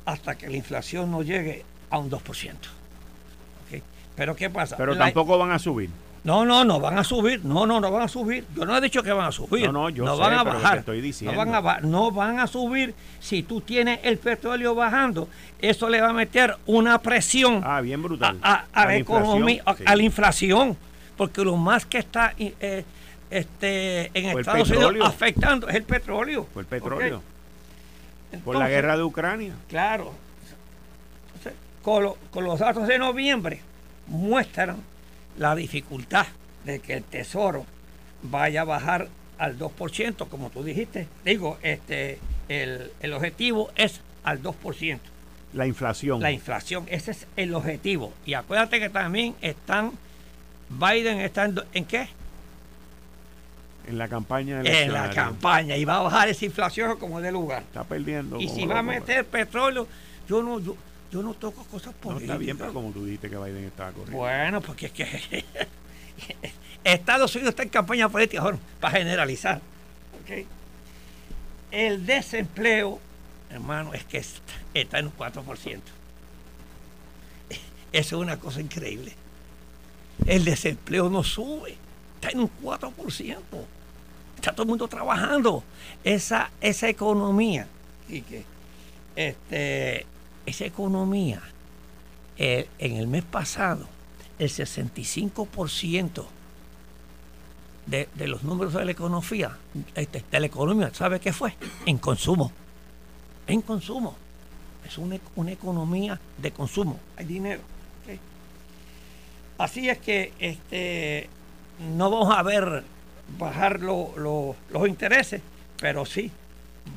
hasta 0.05 0.37
que 0.37 0.49
la 0.49 0.57
inflación 0.57 1.11
no 1.11 1.23
llegue 1.23 1.65
a 1.91 1.99
un 1.99 2.11
2%. 2.11 2.55
Pero 4.17 4.37
¿qué 4.37 4.49
pasa? 4.49 4.77
Pero 4.77 4.97
tampoco 4.97 5.39
van 5.39 5.51
a 5.51 5.59
subir. 5.59 5.91
No, 6.25 6.47
no, 6.47 6.65
no 6.65 6.81
van 6.81 6.97
a 6.99 7.05
subir. 7.05 7.45
No, 7.45 7.67
no, 7.67 7.81
no 7.81 7.91
van 7.91 8.03
a 8.03 8.09
subir. 8.09 8.47
Yo 8.57 8.65
no 8.65 8.75
he 8.75 8.81
dicho 8.81 9.03
que 9.03 9.13
van 9.13 9.27
a 9.27 9.33
subir. 9.33 9.67
No, 9.67 9.73
no, 9.73 9.91
yo 9.91 10.07
no 10.07 10.17
van 10.17 10.33
a 10.33 10.43
bajar. 10.43 10.79
estoy 10.79 11.03
diciendo. 11.03 11.45
No 11.45 11.63
van, 11.63 11.67
a, 11.67 11.81
no 11.81 12.11
van 12.11 12.41
a 12.41 12.47
subir. 12.47 12.95
Si 13.21 13.43
tú 13.43 13.61
tienes 13.61 14.01
el 14.03 14.17
petróleo 14.17 14.75
bajando, 14.75 15.29
eso 15.61 15.91
le 15.91 16.01
va 16.01 16.09
a 16.09 16.13
meter 16.15 16.57
una 16.65 16.99
presión 16.99 17.61
ah, 17.63 17.83
bien 17.83 18.03
brutal. 18.03 18.39
A, 18.43 18.65
la, 18.75 18.97
economía, 18.97 19.63
a, 19.67 19.95
la 19.95 20.03
inflación. 20.03 20.79
Porque 21.15 21.45
lo 21.45 21.57
más 21.57 21.85
que 21.85 21.99
está 21.99 22.33
eh, 22.39 22.85
este, 23.31 24.11
en 24.15 24.39
Estados 24.39 24.71
Unidos 24.71 25.07
afectando 25.07 25.69
es 25.69 25.75
el 25.75 25.85
petróleo. 25.85 26.47
Por 26.47 26.63
el 26.63 26.67
petróleo. 26.67 27.23
Por 28.43 28.57
la 28.57 28.69
guerra 28.71 28.97
de 28.97 29.03
Ucrania. 29.03 29.55
Claro. 29.69 30.15
con, 31.83 32.15
con 32.31 32.45
los 32.45 32.59
datos 32.59 32.89
de 32.89 32.99
noviembre 32.99 33.61
muestran 34.07 34.94
la 35.39 35.55
dificultad 35.55 36.27
de 36.65 36.81
que 36.81 36.95
el 36.95 37.05
tesoro 37.05 37.67
vaya 38.23 38.63
a 38.63 38.65
bajar 38.65 39.09
al 39.39 39.59
2%, 39.59 40.29
como 40.29 40.51
tú 40.51 40.63
dijiste. 40.63 41.07
Digo, 41.25 41.59
este, 41.63 42.19
el, 42.49 43.13
objetivo 43.13 43.71
es 43.77 44.01
al 44.23 44.43
2%. 44.43 44.99
La 45.53 45.67
inflación. 45.67 46.21
La 46.21 46.33
inflación, 46.33 46.87
ese 46.89 47.13
es 47.13 47.27
el 47.37 47.55
objetivo. 47.55 48.13
Y 48.27 48.35
acuérdate 48.35 48.81
que 48.81 48.89
también 48.89 49.35
están, 49.41 49.93
Biden 50.69 51.21
está 51.21 51.45
en, 51.45 51.85
qué? 51.85 52.09
En 53.87 53.99
la 53.99 54.09
campaña 54.09 54.63
En 54.65 54.93
la 54.93 55.11
campaña. 55.11 55.77
Y 55.77 55.85
va 55.85 55.99
a 55.99 56.03
bajar 56.03 56.29
esa 56.29 56.45
inflación 56.45 56.99
como 56.99 57.21
de 57.21 57.31
lugar. 57.31 57.63
Está 57.63 57.85
perdiendo. 57.85 58.41
Y 58.41 58.49
si 58.49 58.67
va 58.67 58.81
a 58.81 58.83
meter 58.83 59.25
petróleo, 59.27 59.87
yo 60.29 60.43
no, 60.43 60.59
yo, 60.59 60.77
yo 61.11 61.23
no 61.23 61.35
toco 61.35 61.65
cosas 61.65 61.95
políticas. 61.95 62.29
No 62.29 62.35
está 62.35 62.39
bien, 62.39 62.59
pero 62.59 62.73
como 62.73 62.91
tú 62.91 63.05
dijiste 63.05 63.31
que 63.31 63.37
Biden 63.37 63.65
estaba 63.65 63.93
corriendo. 63.93 64.19
Bueno, 64.19 64.61
porque 64.61 64.87
es 64.87 64.93
que 64.93 65.45
Estados 66.85 67.35
Unidos 67.35 67.51
está 67.51 67.63
en 67.63 67.69
campaña 67.71 68.09
política, 68.09 68.43
para 68.81 68.99
generalizar. 68.99 69.61
El 71.71 72.07
desempleo, 72.07 73.01
hermano, 73.51 73.95
es 73.95 74.05
que 74.05 74.19
está, 74.75 74.99
en 74.99 75.07
un 75.07 75.17
4%. 75.17 75.81
Eso 77.93 78.17
es 78.17 78.23
una 78.23 78.39
cosa 78.39 78.61
increíble. 78.61 79.15
El 80.27 80.45
desempleo 80.45 81.09
no 81.09 81.25
sube, 81.25 81.77
está 82.17 82.31
en 82.31 82.41
un 82.41 82.51
4%. 82.63 83.37
Está 84.37 84.53
todo 84.53 84.63
el 84.63 84.69
mundo 84.69 84.89
trabajando. 84.89 85.65
Esa, 86.03 86.51
esa 86.61 86.89
economía, 86.89 87.67
y 88.09 88.21
que 88.23 88.45
este, 89.17 90.07
esa 90.47 90.65
economía, 90.65 91.43
eh, 92.37 92.69
en 92.79 92.97
el 92.97 93.07
mes 93.07 93.25
pasado, 93.25 93.87
el 94.39 94.49
65% 94.49 96.25
de, 97.87 98.09
de, 98.15 98.27
los 98.27 98.43
números 98.43 98.75
de 98.75 98.85
la 98.85 98.93
economía, 98.93 99.57
este, 99.95 100.25
de 100.31 100.41
la 100.41 100.47
economía, 100.47 100.93
¿sabe 100.93 101.21
qué 101.21 101.33
fue? 101.33 101.55
En 101.87 101.99
consumo. 101.99 102.51
En 103.47 103.61
consumo. 103.63 104.17
Es 104.87 104.99
una, 104.99 105.17
economía 105.51 106.21
de 106.39 106.51
consumo. 106.51 106.99
Hay 107.17 107.25
dinero. 107.25 107.63
Así 109.57 109.89
es 109.89 109.99
que 109.99 110.33
este, 110.41 111.29
no 111.97 112.11
vamos 112.11 112.37
a 112.37 112.43
ver 112.43 112.83
bajar 113.39 113.81
los 113.81 114.57
intereses, 114.89 115.41
pero 115.81 116.05
sí 116.05 116.31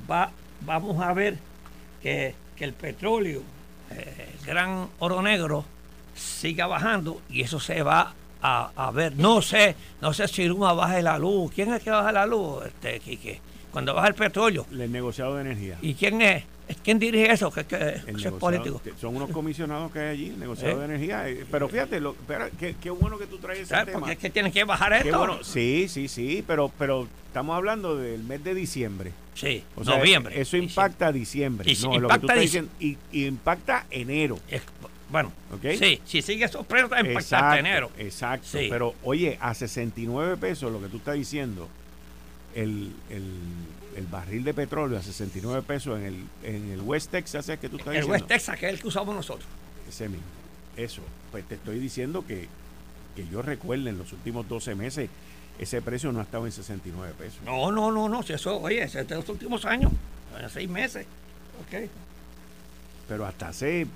va, 0.10 0.32
vamos 0.62 1.00
a 1.02 1.14
ver 1.14 1.38
que 2.02 2.34
que 2.58 2.66
el 2.66 2.74
petróleo, 2.74 3.42
eh, 3.92 4.36
el 4.40 4.46
gran 4.46 4.90
oro 5.00 5.22
negro, 5.22 5.64
siga 6.16 6.68
bajando 6.68 7.22
y 7.30 7.42
eso 7.42 7.60
se 7.60 7.84
va 7.84 8.14
a, 8.42 8.92
ver. 8.94 9.16
No 9.18 9.42
sé, 9.42 9.76
no 10.02 10.14
sé 10.14 10.28
si 10.28 10.46
Luma 10.46 10.74
baje 10.74 11.02
la 11.02 11.18
luz. 11.18 11.52
¿Quién 11.54 11.74
es 11.74 11.84
que 11.84 11.90
baja 11.90 12.12
la 12.12 12.26
luz, 12.26 12.66
este, 12.66 13.00
Quique? 13.00 13.42
Cuando 13.72 13.94
baja 13.94 14.08
el 14.08 14.16
petróleo. 14.16 14.66
El 14.72 14.92
negociado 14.92 15.36
de 15.36 15.42
energía. 15.42 15.78
¿Y 15.82 15.94
quién 15.94 16.22
es? 16.22 16.44
¿Quién 16.84 17.00
dirige 17.00 17.32
eso? 17.32 17.52
Que, 17.52 17.62
es 17.62 18.32
político. 18.40 18.82
Son 19.00 19.16
unos 19.16 19.30
comisionados 19.30 19.92
que 19.92 20.00
hay 20.00 20.08
allí, 20.10 20.28
el 20.30 20.40
negociado 20.40 20.80
de 20.80 20.82
¿Eh? 20.82 20.86
energía. 20.86 21.30
Eh, 21.30 21.46
pero 21.50 21.70
fíjate, 21.70 22.00
lo, 22.00 22.16
qué, 22.60 22.90
bueno 22.90 23.18
que 23.18 23.28
tú 23.28 23.38
traes 23.38 23.60
ese 23.62 23.76
tema. 23.86 24.00
Porque 24.00 24.14
es 24.14 24.20
que 24.20 24.30
tienen 24.30 24.52
que 24.52 24.64
bajar 24.64 24.94
esto. 24.94 25.44
sí, 25.44 25.88
sí, 25.90 26.08
sí, 26.08 26.44
pero, 26.46 26.72
pero 26.78 27.08
estamos 27.28 27.56
hablando 27.56 27.96
del 27.96 28.24
mes 28.24 28.44
de 28.44 28.54
diciembre. 28.54 29.12
Sí, 29.34 29.64
noviembre. 29.86 30.42
Eso 30.42 30.58
impacta 30.58 31.12
diciembre. 31.12 31.72
no, 31.84 31.94
impacta 31.94 32.00
lo 32.00 32.28
que 32.28 32.34
tú 32.34 32.42
diciendo, 32.42 32.72
y, 32.80 32.98
impacta 33.12 33.86
enero. 33.92 34.40
bueno, 35.10 35.32
sí, 35.62 36.02
si 36.06 36.22
sigue 36.22 36.50
precios, 36.68 36.92
impacta 37.06 37.60
enero. 37.60 37.92
Exacto, 37.98 38.58
pero 38.70 38.96
oye, 39.04 39.38
a 39.40 39.54
69 39.54 40.38
pesos 40.38 40.72
lo 40.72 40.82
que 40.82 40.88
tú 40.88 40.98
estás 40.98 41.16
diciendo, 41.16 41.70
el, 42.56 42.94
el 43.10 43.24
el 43.98 44.06
barril 44.06 44.44
de 44.44 44.54
petróleo 44.54 45.00
a 45.00 45.02
69 45.02 45.64
pesos 45.64 45.98
en 45.98 46.06
el, 46.06 46.24
en 46.44 46.70
el 46.70 46.82
West 46.82 47.10
Texas, 47.10 47.50
¿es 47.50 47.60
que 47.60 47.68
tú 47.68 47.78
estás 47.78 47.96
el 47.96 48.06
West 48.06 48.28
Texas, 48.28 48.58
que 48.60 48.68
es 48.68 48.74
el 48.74 48.80
que 48.80 48.88
usamos 48.88 49.16
nosotros. 49.16 49.50
Ese 49.90 50.08
mismo. 50.08 50.26
Eso. 50.76 51.02
Pues 51.32 51.46
te 51.46 51.56
estoy 51.56 51.80
diciendo 51.80 52.24
que, 52.26 52.48
que 53.16 53.28
yo 53.28 53.42
recuerde 53.42 53.90
en 53.90 53.98
los 53.98 54.14
últimos 54.14 54.48
12 54.48 54.76
meses 54.76 55.10
ese 55.58 55.82
precio 55.82 56.12
no 56.12 56.20
ha 56.20 56.24
estado 56.24 56.46
en 56.46 56.52
69 56.52 57.16
pesos. 57.18 57.40
No, 57.44 57.72
no, 57.72 57.92
no, 57.92 58.08
no. 58.08 58.22
Si 58.22 58.34
eso, 58.34 58.62
oye, 58.62 58.84
es 58.84 58.94
de 58.94 59.16
los 59.16 59.28
últimos 59.28 59.66
años, 59.66 59.92
hace 60.36 60.50
seis 60.50 60.70
meses. 60.70 61.08
Ok. 61.62 61.90
Pero 63.08 63.26
hasta 63.26 63.48
hace 63.48 63.86
un 63.86 63.90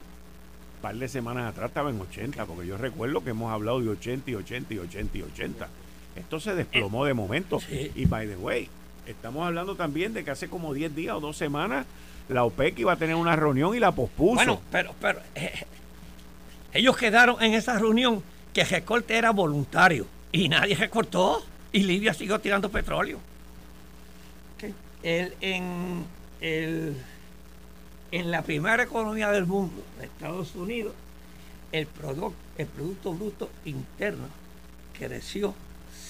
par 0.81 0.95
de 0.95 1.07
semanas 1.07 1.51
atrás 1.51 1.67
estaba 1.67 1.91
en 1.91 2.01
80, 2.01 2.43
porque 2.45 2.65
yo 2.65 2.77
recuerdo 2.77 3.23
que 3.23 3.29
hemos 3.29 3.51
hablado 3.51 3.79
de 3.79 3.89
80 3.89 4.31
y 4.31 4.35
80 4.35 4.73
y 4.73 4.77
80 4.79 5.17
y 5.19 5.21
80. 5.21 5.69
Esto 6.15 6.39
se 6.39 6.55
desplomó 6.55 7.05
de 7.05 7.13
momento. 7.13 7.59
Y 7.69 8.05
by 8.05 8.27
the 8.27 8.35
way, 8.35 8.69
Estamos 9.05 9.45
hablando 9.45 9.75
también 9.75 10.13
de 10.13 10.23
que 10.23 10.31
hace 10.31 10.47
como 10.47 10.73
10 10.73 10.95
días 10.95 11.15
o 11.15 11.19
dos 11.19 11.37
semanas 11.37 11.85
la 12.29 12.43
OPEC 12.43 12.79
iba 12.79 12.93
a 12.93 12.95
tener 12.95 13.15
una 13.15 13.35
reunión 13.35 13.75
y 13.75 13.79
la 13.79 13.91
pospuso. 13.91 14.35
Bueno, 14.35 14.61
pero, 14.71 14.95
pero 15.01 15.19
eh, 15.35 15.65
ellos 16.73 16.95
quedaron 16.95 17.41
en 17.41 17.53
esa 17.53 17.77
reunión 17.77 18.23
que 18.53 18.61
el 18.61 18.69
recorte 18.69 19.17
era 19.17 19.31
voluntario 19.31 20.05
y 20.31 20.47
nadie 20.49 20.75
recortó 20.75 21.43
y 21.71 21.83
Libia 21.83 22.13
siguió 22.13 22.39
tirando 22.39 22.69
petróleo. 22.69 23.19
en, 25.03 26.05
el, 26.41 26.95
en 28.11 28.31
la 28.31 28.43
primera 28.43 28.83
economía 28.83 29.31
del 29.31 29.47
mundo, 29.47 29.83
Estados 30.01 30.55
Unidos, 30.55 30.93
el, 31.71 31.87
el 32.57 32.67
Producto 32.67 33.13
Bruto 33.13 33.49
Interno 33.65 34.27
creció 34.97 35.55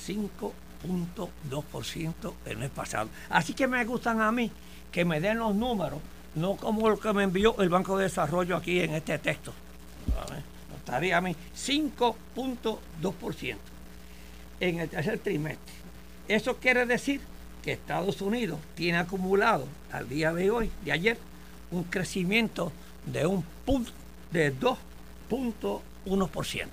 5 0.05 0.53
0.2% 0.83 2.33
el 2.45 2.57
mes 2.57 2.69
pasado. 2.69 3.09
Así 3.29 3.53
que 3.53 3.67
me 3.67 3.83
gustan 3.85 4.21
a 4.21 4.31
mí 4.31 4.51
que 4.91 5.05
me 5.05 5.21
den 5.21 5.39
los 5.39 5.55
números, 5.55 5.99
no 6.35 6.55
como 6.55 6.89
lo 6.89 6.99
que 6.99 7.13
me 7.13 7.23
envió 7.23 7.55
el 7.59 7.69
Banco 7.69 7.97
de 7.97 8.03
Desarrollo 8.05 8.57
aquí 8.57 8.79
en 8.79 8.93
este 8.93 9.17
texto. 9.19 9.53
Estaría 10.77 11.17
a 11.17 11.21
mí 11.21 11.35
5.2% 11.55 13.55
en 14.59 14.79
el 14.79 14.89
tercer 14.89 15.19
trimestre. 15.19 15.73
Eso 16.27 16.57
quiere 16.57 16.85
decir 16.85 17.21
que 17.63 17.73
Estados 17.73 18.21
Unidos 18.21 18.59
tiene 18.75 18.97
acumulado 18.97 19.67
al 19.91 20.09
día 20.09 20.33
de 20.33 20.49
hoy, 20.49 20.71
de 20.83 20.91
ayer, 20.91 21.17
un 21.69 21.83
crecimiento 21.83 22.71
de 23.05 23.25
un 23.25 23.43
punto 23.65 23.91
de 24.31 24.57
2.1%. 24.57 26.67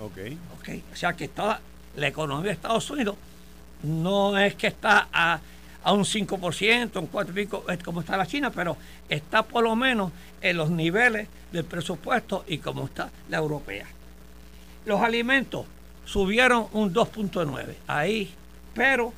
Ok. 0.00 0.18
Ok. 0.58 0.68
O 0.92 0.96
sea 0.96 1.12
que 1.12 1.28
toda 1.28 1.60
la 1.96 2.08
economía 2.08 2.46
de 2.46 2.52
Estados 2.52 2.90
Unidos 2.90 3.16
no 3.82 4.36
es 4.38 4.54
que 4.54 4.66
está 4.66 5.08
a, 5.12 5.40
un 5.92 6.04
5%, 6.04 7.00
un 7.00 7.06
4 7.06 7.32
y 7.32 7.34
pico, 7.34 7.64
como 7.84 8.00
está 8.00 8.16
la 8.16 8.26
China, 8.26 8.50
pero 8.50 8.76
está 9.08 9.42
por 9.42 9.64
lo 9.64 9.74
menos 9.76 10.12
en 10.40 10.56
los 10.56 10.70
niveles 10.70 11.28
del 11.52 11.64
presupuesto 11.64 12.44
y 12.46 12.58
como 12.58 12.84
está 12.84 13.10
la 13.28 13.38
europea. 13.38 13.86
Los 14.84 15.00
alimentos 15.00 15.66
subieron 16.04 16.66
un 16.72 16.92
2.9, 16.92 17.74
ahí, 17.86 18.32
pero, 18.74 19.12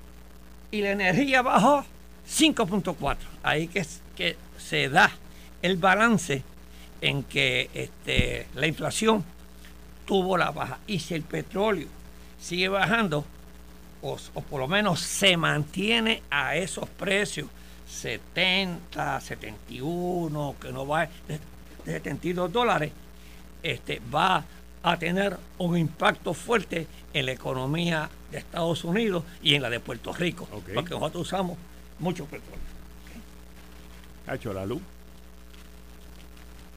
y 0.71 0.83
la 0.83 0.93
energía 0.93 1.43
bajó 1.43 1.85
5.4, 2.29 3.17
ahí 3.43 3.67
que, 3.69 3.85
que 4.17 4.37
se 4.59 4.89
da 4.89 5.11
el 5.63 5.77
balance 5.77 6.43
en 7.01 7.25
que 7.25 7.71
este, 7.75 8.47
la 8.55 8.67
inflación 8.67 9.25
tuvo 10.07 10.39
la 10.39 10.51
baja. 10.51 10.79
Y 10.87 11.01
si 11.01 11.15
el 11.15 11.23
petróleo 11.23 11.89
sigue 12.43 12.69
bajando, 12.69 13.25
o, 14.03 14.17
por 14.17 14.61
lo 14.61 14.69
menos 14.69 15.01
se 15.01 15.37
mantiene 15.37 16.23
a 16.29 16.57
esos 16.57 16.89
precios, 16.89 17.49
70, 17.89 19.21
71, 19.21 20.57
que 20.61 20.73
no 20.73 20.87
va 20.87 21.09
de, 21.29 21.39
72 21.85 22.53
dólares, 22.53 22.93
este, 23.63 24.03
va 24.13 24.45
a 24.83 24.97
tener 24.97 25.39
un 25.59 25.77
impacto 25.77 26.35
fuerte 26.35 26.89
en 27.13 27.27
la 27.27 27.33
economía 27.33 28.11
de 28.33 28.39
Estados 28.39 28.83
Unidos 28.83 29.23
y 29.43 29.55
en 29.55 29.63
la 29.63 29.71
de 29.71 29.79
Puerto 29.79 30.13
Rico, 30.13 30.49
porque 30.75 30.95
nosotros 30.95 31.23
usamos 31.23 31.57
mucho 32.01 32.25
petróleo. 32.25 32.59
¿Ha 34.27 34.35
hecho 34.35 34.53
la 34.53 34.67
luz? 34.67 34.83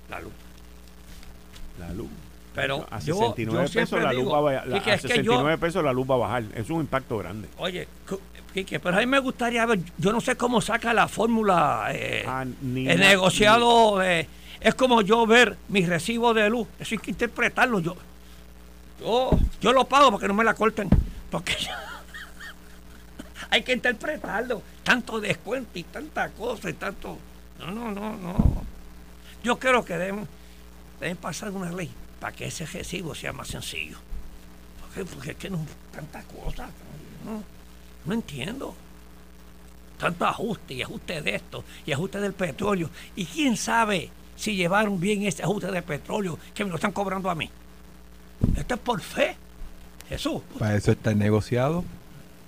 La 0.10 0.20
luz. 0.20 0.34
La 1.80 1.90
luz. 1.94 2.10
Pero 2.56 2.88
a 2.90 3.02
69 3.02 3.70
pesos 3.70 4.02
la 4.02 4.14
luz 4.14 4.32
va 4.32 4.60
a, 4.60 4.98
69 4.98 5.58
pesos 5.58 5.84
la 5.84 5.92
luz 5.92 6.10
va 6.10 6.16
a 6.16 6.20
bajar. 6.20 6.44
Es 6.56 6.70
un 6.70 6.82
impacto 6.82 7.18
grande. 7.18 7.50
Oye, 7.58 7.88
pero 8.82 8.96
a 8.96 9.00
mí 9.00 9.06
me 9.06 9.20
gustaría 9.20 9.66
ver, 9.66 9.80
yo 9.98 10.14
no 10.14 10.22
sé 10.22 10.38
cómo 10.38 10.62
saca 10.62 10.94
la 10.94 11.10
fórmula 11.10 11.90
eh, 11.92 12.24
ah, 12.26 12.44
el 12.44 13.00
negociado. 13.00 14.02
es 14.02 14.76
como 14.78 15.02
yo 15.02 15.28
ver 15.28 15.58
mi 15.68 15.86
recibo 15.86 16.34
de 16.34 16.50
luz. 16.50 16.68
Eso 16.80 16.96
hay 16.96 17.00
que 17.00 17.12
interpretarlo. 17.12 17.80
Yo, 17.80 17.98
yo, 19.02 19.32
yo 19.60 19.74
lo 19.74 19.84
pago 19.86 20.12
porque 20.12 20.30
no 20.30 20.34
me 20.34 20.46
la 20.46 20.54
corten. 20.54 20.90
Porque 21.30 21.54
hay 23.50 23.62
que 23.64 23.74
interpretarlo. 23.74 24.62
Tanto 24.84 25.20
descuento 25.20 25.78
y 25.78 25.84
tanta 25.84 26.30
cosa 26.30 26.70
y 26.70 26.74
tanto. 26.74 27.18
No, 27.60 27.72
no, 27.72 27.92
no, 27.92 28.16
no. 28.16 28.64
Yo 29.44 29.60
creo 29.60 29.84
que 29.84 29.98
deben, 29.98 30.26
deben 31.02 31.18
pasar 31.18 31.52
una 31.52 31.72
ley 31.74 31.92
para 32.20 32.36
que 32.36 32.46
ese 32.46 32.66
recibo 32.66 33.16
sea 33.16 33.34
más 33.34 33.48
sencillo. 33.48 33.98
Porque, 35.14 35.32
es 35.32 35.38
que 35.38 35.50
no 35.50 35.66
tantas 35.92 36.24
cosas. 36.26 36.70
No, 38.06 38.14
entiendo. 38.14 38.76
Tanto 39.98 40.26
ajuste 40.26 40.74
y 40.74 40.82
ajuste 40.82 41.22
de 41.22 41.36
esto 41.36 41.64
y 41.86 41.92
ajuste 41.92 42.20
del 42.20 42.34
petróleo. 42.34 42.90
Y 43.16 43.26
quién 43.26 43.58
sabe 43.58 44.10
si 44.36 44.56
llevaron 44.56 45.00
bien 45.00 45.24
ese 45.24 45.44
ajuste 45.44 45.72
de 45.72 45.82
petróleo 45.82 46.38
que 46.54 46.64
me 46.64 46.70
lo 46.70 46.76
están 46.76 46.92
cobrando 46.92 47.30
a 47.30 47.36
mí. 47.36 47.50
Esto 48.56 48.76
es 48.76 48.80
por 48.80 49.02
fe. 49.02 49.38
Jesús. 50.08 50.42
Para 50.60 50.76
eso 50.76 50.92
está 50.92 51.12
el 51.12 51.18
negociado. 51.18 51.84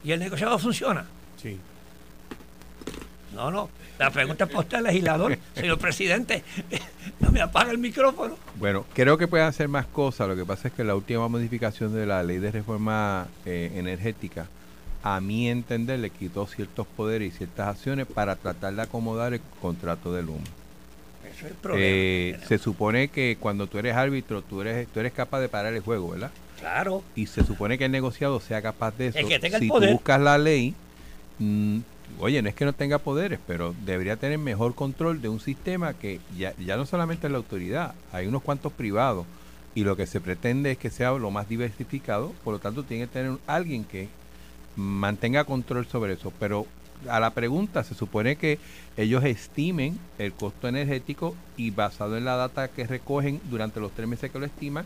¿Y 0.04 0.12
el 0.12 0.20
negociado 0.20 0.60
funciona? 0.60 1.06
Sí. 1.42 1.58
No, 3.38 3.52
no. 3.52 3.70
La 4.00 4.10
pregunta 4.10 4.46
es 4.46 4.50
para 4.50 4.62
usted, 4.62 4.82
legislador, 4.82 5.38
señor 5.54 5.78
presidente. 5.78 6.44
No 7.20 7.32
me 7.32 7.42
apaga 7.42 7.72
el 7.72 7.78
micrófono. 7.78 8.36
Bueno, 8.56 8.86
creo 8.94 9.18
que 9.18 9.28
pueden 9.28 9.48
hacer 9.48 9.68
más 9.68 9.86
cosas. 9.86 10.28
Lo 10.28 10.36
que 10.36 10.46
pasa 10.46 10.68
es 10.68 10.74
que 10.74 10.84
la 10.84 10.94
última 10.96 11.28
modificación 11.28 11.94
de 11.94 12.06
la 12.06 12.22
ley 12.22 12.38
de 12.38 12.52
reforma 12.52 13.28
eh, 13.46 13.72
energética, 13.76 14.48
a 15.04 15.20
mi 15.20 15.50
entender, 15.50 16.00
le 16.00 16.10
quitó 16.10 16.46
ciertos 16.46 16.86
poderes 16.86 17.34
y 17.34 17.38
ciertas 17.38 17.70
acciones 17.70 18.06
para 18.06 18.36
tratar 18.36 18.76
de 18.76 18.82
acomodar 18.84 19.34
el 19.34 19.42
contrato 19.62 20.14
de 20.14 20.22
Luma. 20.24 20.44
Eso 21.24 21.46
es 21.46 21.52
el 21.52 21.58
problema. 21.58 21.86
Eh, 21.88 22.40
se 22.48 22.58
supone 22.58 23.08
que 23.08 23.38
cuando 23.40 23.68
tú 23.68 23.80
eres 23.80 23.96
árbitro, 23.96 24.42
tú 24.42 24.62
eres, 24.62 24.88
tú 24.88 25.00
eres 25.00 25.14
capaz 25.14 25.40
de 25.40 25.50
parar 25.50 25.74
el 25.74 25.82
juego, 25.82 26.10
¿verdad? 26.10 26.32
Claro. 26.60 27.04
Y 27.16 27.28
se 27.28 27.44
supone 27.44 27.78
que 27.78 27.86
el 27.86 27.92
negociado 27.92 28.40
sea 28.40 28.62
capaz 28.62 28.96
de 28.98 29.08
eso. 29.08 29.28
que 29.28 29.40
tenga 29.40 29.60
si 29.60 29.68
tú 29.68 29.80
buscas 29.80 30.20
la 30.20 30.38
ley, 30.38 30.76
mm, 31.40 31.80
oye, 32.20 32.42
no 32.42 32.50
es 32.50 32.56
que 32.56 32.66
no 32.66 32.74
tenga 32.74 32.98
poderes, 32.98 33.40
pero 33.46 33.76
debería 33.86 34.18
tener 34.18 34.38
mejor 34.38 34.76
control 34.76 35.22
de 35.22 35.30
un 35.30 35.40
sistema 35.40 35.94
que 35.94 36.20
ya, 36.38 36.54
ya 36.58 36.78
no 36.78 36.86
solamente 36.86 37.28
es 37.28 37.32
la 37.32 37.38
autoridad, 37.38 37.94
hay 38.12 38.28
unos 38.28 38.44
cuantos 38.44 38.74
privados 38.74 39.26
y 39.76 39.84
lo 39.84 39.96
que 39.96 40.08
se 40.08 40.20
pretende 40.20 40.72
es 40.72 40.78
que 40.78 40.90
sea 40.90 41.12
lo 41.12 41.32
más 41.32 41.48
diversificado, 41.48 42.34
por 42.44 42.54
lo 42.54 42.60
tanto 42.60 42.84
tiene 42.84 43.06
que 43.06 43.14
tener 43.14 43.38
alguien 43.46 43.84
que 43.84 44.10
mantenga 44.76 45.44
control 45.44 45.86
sobre 45.86 46.14
eso, 46.14 46.34
pero 46.40 46.66
a 47.10 47.20
la 47.20 47.32
pregunta 47.32 47.84
se 47.84 47.94
supone 47.94 48.38
que 48.38 48.60
ellos 48.96 49.24
estimen 49.24 50.00
el 50.18 50.34
costo 50.34 50.68
energético 50.68 51.36
y 51.58 51.72
basado 51.72 52.18
en 52.18 52.26
la 52.26 52.36
data 52.36 52.70
que 52.70 52.88
recogen 52.88 53.40
durante 53.50 53.80
los 53.80 53.92
tres 53.92 54.08
meses 54.08 54.32
que 54.32 54.40
lo 54.40 54.46
estiman, 54.46 54.86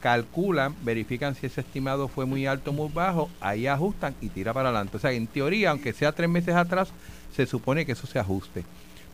calculan, 0.00 0.74
verifican 0.82 1.34
si 1.34 1.46
ese 1.46 1.60
estimado 1.60 2.08
fue 2.08 2.26
muy 2.26 2.46
alto 2.46 2.70
o 2.70 2.74
muy 2.74 2.90
bajo, 2.92 3.30
ahí 3.40 3.66
ajustan 3.66 4.14
y 4.20 4.28
tira 4.28 4.52
para 4.52 4.68
adelante. 4.68 4.96
O 4.96 5.00
sea, 5.00 5.12
en 5.12 5.26
teoría, 5.26 5.70
aunque 5.70 5.92
sea 5.92 6.12
tres 6.12 6.28
meses 6.28 6.54
atrás, 6.54 6.88
se 7.34 7.46
supone 7.46 7.86
que 7.86 7.92
eso 7.92 8.06
se 8.06 8.18
ajuste. 8.18 8.64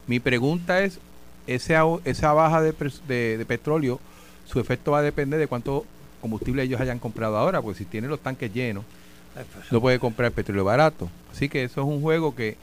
Mi 0.07 0.21
pregunta 0.21 0.83
es, 0.83 0.99
esa, 1.47 1.83
esa 2.05 2.33
baja 2.33 2.63
de, 2.63 2.73
de, 3.09 3.45
petróleo, 3.47 4.01
su 4.47 4.61
efecto 4.61 4.93
va 4.93 4.99
a 4.99 5.03
depender 5.03 5.39
de 5.39 5.47
cuánto 5.47 5.85
combustible 6.21 6.63
ellos 6.63 6.81
hayan 6.81 6.99
comprado 6.99 7.37
ahora, 7.37 7.61
porque 7.61 7.79
si 7.79 7.85
tienen 7.85 8.11
los 8.11 8.21
tanques 8.21 8.53
llenos, 8.53 8.85
no 9.71 9.81
puede 9.81 9.99
comprar 9.99 10.31
petróleo 10.33 10.65
barato. 10.65 11.09
Así 11.33 11.49
que 11.49 11.65
eso 11.65 11.81
es 11.81 11.87
un 11.87 12.01
juego 12.01 12.35
que, 12.35 12.57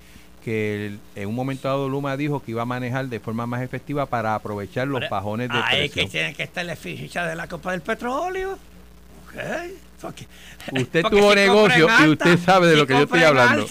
que 0.50 0.98
en 1.14 1.30
un 1.30 1.36
momento 1.36 1.68
dado 1.68 1.88
Luma 1.88 2.18
dijo 2.18 2.42
que 2.42 2.50
iba 2.50 2.64
a 2.64 2.66
manejar 2.66 3.08
de 3.08 3.20
forma 3.20 3.46
más 3.46 3.62
efectiva 3.62 4.08
para 4.08 4.34
aprovechar 4.34 4.88
los 4.88 5.08
bajones 5.08 5.48
de 5.48 5.60
ahí 5.60 5.90
que 5.90 6.08
tiene 6.08 6.34
que 6.34 6.42
estar 6.42 6.66
la 6.66 6.74
eficiencia 6.74 7.24
de 7.24 7.36
la 7.36 7.48
copa 7.48 7.72
del 7.72 7.82
petróleo. 7.82 8.58
usted 10.72 11.04
tuvo 11.04 11.36
negocio 11.36 11.88
y 12.04 12.10
usted 12.10 12.40
sabe 12.40 12.66
de 12.66 12.78
lo 12.78 12.88
que 12.88 12.94
yo 12.94 13.04
estoy 13.04 13.22
hablando. 13.22 13.64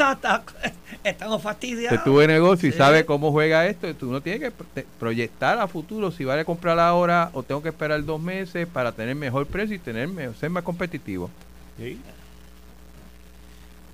estamos 1.02 1.42
fastidiados. 1.42 1.98
Usted 1.98 2.04
tuvo 2.08 2.24
negocio 2.24 2.68
y 2.68 2.72
sabe 2.72 3.04
cómo 3.04 3.32
juega 3.32 3.66
esto. 3.66 3.92
Tú 3.96 4.12
no 4.12 4.20
tienes 4.20 4.52
que 4.52 4.84
proyectar 5.00 5.58
a 5.58 5.66
futuro 5.66 6.12
si 6.12 6.24
vale 6.24 6.44
comprar 6.44 6.78
ahora 6.78 7.30
o 7.32 7.42
tengo 7.42 7.60
que 7.60 7.70
esperar 7.70 8.04
dos 8.04 8.20
meses 8.20 8.68
para 8.68 8.92
tener 8.92 9.16
mejor 9.16 9.48
precio 9.48 9.74
y 9.74 9.80
tener, 9.80 10.08
ser 10.38 10.50
más 10.50 10.62
competitivo. 10.62 11.28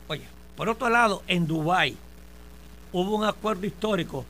Oye, 0.09 0.25
por 0.55 0.69
otro 0.69 0.91
lado, 0.91 1.23
en 1.27 1.47
Dubái 1.47 1.97
hubo 2.95 3.17
un 3.17 3.25
acuerdo 3.25 3.67
histórico 3.67 4.25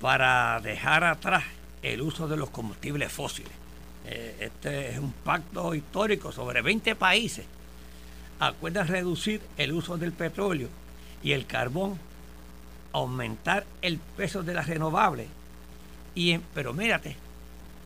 para 0.00 0.60
dejar 0.60 1.04
atrás 1.04 1.44
el 1.80 2.02
uso 2.02 2.26
de 2.26 2.36
los 2.36 2.50
combustibles 2.50 3.10
fósiles. 3.12 3.52
Eh, 4.04 4.36
este 4.40 4.90
es 4.90 4.98
un 4.98 5.12
pacto 5.12 5.72
histórico 5.76 6.32
sobre 6.32 6.60
20 6.60 6.96
países. 6.96 7.46
Acuerdan 8.40 8.88
reducir 8.88 9.40
el 9.56 9.72
uso 9.72 9.96
del 9.96 10.10
petróleo 10.10 10.68
y 11.22 11.32
el 11.32 11.46
carbón, 11.46 12.00
aumentar 12.92 13.64
el 13.80 13.98
peso 13.98 14.42
de 14.42 14.54
las 14.54 14.66
renovables, 14.66 15.28
y, 16.16 16.36
pero 16.54 16.72
mírate, 16.72 17.16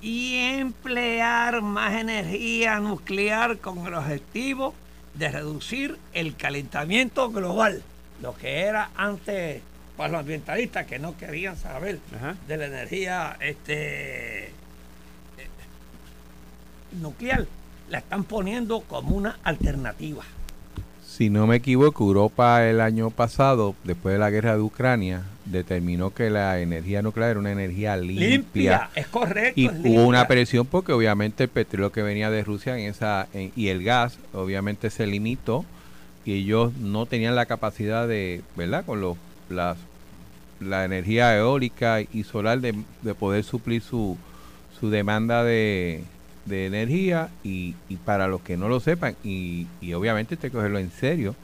y 0.01 0.37
emplear 0.37 1.61
más 1.61 2.01
energía 2.01 2.81
nuclear 2.81 3.59
con 3.59 3.87
el 3.87 3.93
objetivo 3.93 4.75
de 5.13 5.29
reducir 5.31 5.99
el 6.15 6.35
calentamiento 6.35 7.31
global, 7.31 7.83
lo 8.23 8.35
que 8.35 8.61
era 8.61 8.91
antes 8.97 9.63
para 9.97 10.11
los 10.13 10.21
ambientalistas 10.21 10.87
que 10.87 10.99
no 10.99 11.17
querían 11.17 11.57
saber 11.57 11.99
de 12.49 12.57
la 12.57 12.67
energía 12.67 13.37
este, 13.41 14.47
eh, 14.47 14.51
nuclear, 17.01 17.47
la 17.91 17.99
están 17.99 18.25
poniendo 18.25 18.81
como 18.83 19.17
una 19.17 19.39
alternativa. 19.43 20.25
Si 21.07 21.29
no 21.29 21.47
me 21.47 21.57
equivoco, 21.57 22.05
Europa 22.05 22.67
el 22.67 22.81
año 22.81 23.11
pasado, 23.11 23.75
después 23.85 24.15
de 24.15 24.19
la 24.19 24.31
guerra 24.31 24.57
de 24.57 24.63
Ucrania, 24.63 25.25
determinó 25.45 26.15
que 26.15 26.31
la 26.31 26.59
energía 26.61 27.03
nuclear 27.03 27.33
era 27.33 27.41
una 27.41 27.53
energía 27.53 27.97
limpia. 27.99 28.29
Limpia, 28.29 28.91
es 28.95 29.07
correcto. 29.09 29.61
Y 29.61 29.69
hubo 29.69 30.07
una 30.07 30.27
presión 30.27 30.67
porque 30.67 30.93
obviamente 30.93 31.45
el 31.45 31.51
petróleo 31.51 31.93
que 31.93 32.03
venía 32.03 32.31
de 32.31 32.43
Rusia 32.43 32.79
en 32.79 32.89
esa 32.89 33.29
y 33.35 33.69
el 33.69 33.85
gas 33.85 34.19
obviamente 34.33 34.89
se 34.89 35.07
limitó 35.07 35.67
y 36.25 36.33
ellos 36.33 36.73
no 36.79 37.05
tenían 37.05 37.37
la 37.37 37.45
capacidad 37.47 38.09
de, 38.09 38.43
¿verdad? 38.57 38.87
Con 38.87 39.01
los 39.03 39.17
las, 39.53 39.79
la 40.61 40.85
energía 40.85 41.37
eólica 41.37 42.01
y 42.01 42.25
solar 42.25 42.61
de, 42.61 42.75
poder 43.15 43.45
suplir 43.45 43.83
su, 43.83 44.17
su 44.79 44.91
demanda 44.91 45.45
de, 45.45 46.03
de 46.47 46.67
energía 46.67 47.31
y, 47.45 47.75
y, 47.89 47.97
para 47.97 48.29
los 48.29 48.41
que 48.41 48.57
no 48.57 48.69
lo 48.69 48.81
sepan 48.81 49.17
y, 49.23 49.67
y 49.81 49.93
obviamente 49.95 50.35
hay 50.35 50.41
que 50.41 50.51
cogerlo 50.51 50.79
en 50.79 50.91
serio, 50.91 51.35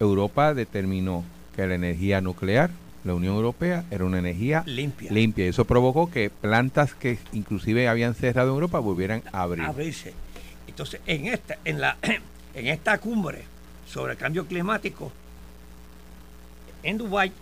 Europa 0.00 0.54
determinó 0.54 1.24
que 1.54 1.66
la 1.66 1.74
energía 1.74 2.20
nuclear, 2.20 2.70
la 3.04 3.14
Unión 3.14 3.36
Europea, 3.36 3.84
era 3.90 4.04
una 4.04 4.18
energía 4.18 4.64
limpia. 4.66 5.10
limpia. 5.12 5.46
Eso 5.46 5.64
provocó 5.64 6.10
que 6.10 6.30
plantas 6.30 6.94
que 6.94 7.18
inclusive 7.32 7.88
habían 7.88 8.14
cerrado 8.14 8.48
en 8.48 8.54
Europa 8.54 8.78
volvieran 8.78 9.22
a 9.32 9.42
abrir. 9.42 9.64
Abrirse. 9.64 10.14
Entonces, 10.66 11.00
en 11.06 11.26
esta, 11.26 11.58
en 11.64 11.80
la, 11.80 11.96
en 12.54 12.66
esta 12.66 12.98
cumbre 12.98 13.42
sobre 13.86 14.12
el 14.12 14.18
cambio 14.18 14.46
climático, 14.46 15.12
en 16.84 16.98
Dubái, 16.98 17.32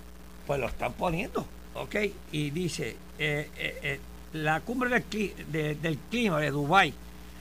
pues 0.47 0.59
lo 0.59 0.68
están 0.68 0.95
poniendo, 0.95 1.45
¿ok? 1.74 1.97
Y 2.30 2.51
dice, 2.51 2.97
eh, 3.18 3.51
eh, 3.57 3.78
eh, 3.82 4.01
la 4.32 4.61
cumbre 4.61 4.88
del, 4.90 5.99
clima 6.11 6.40
de 6.40 6.51
Dubái 6.51 6.95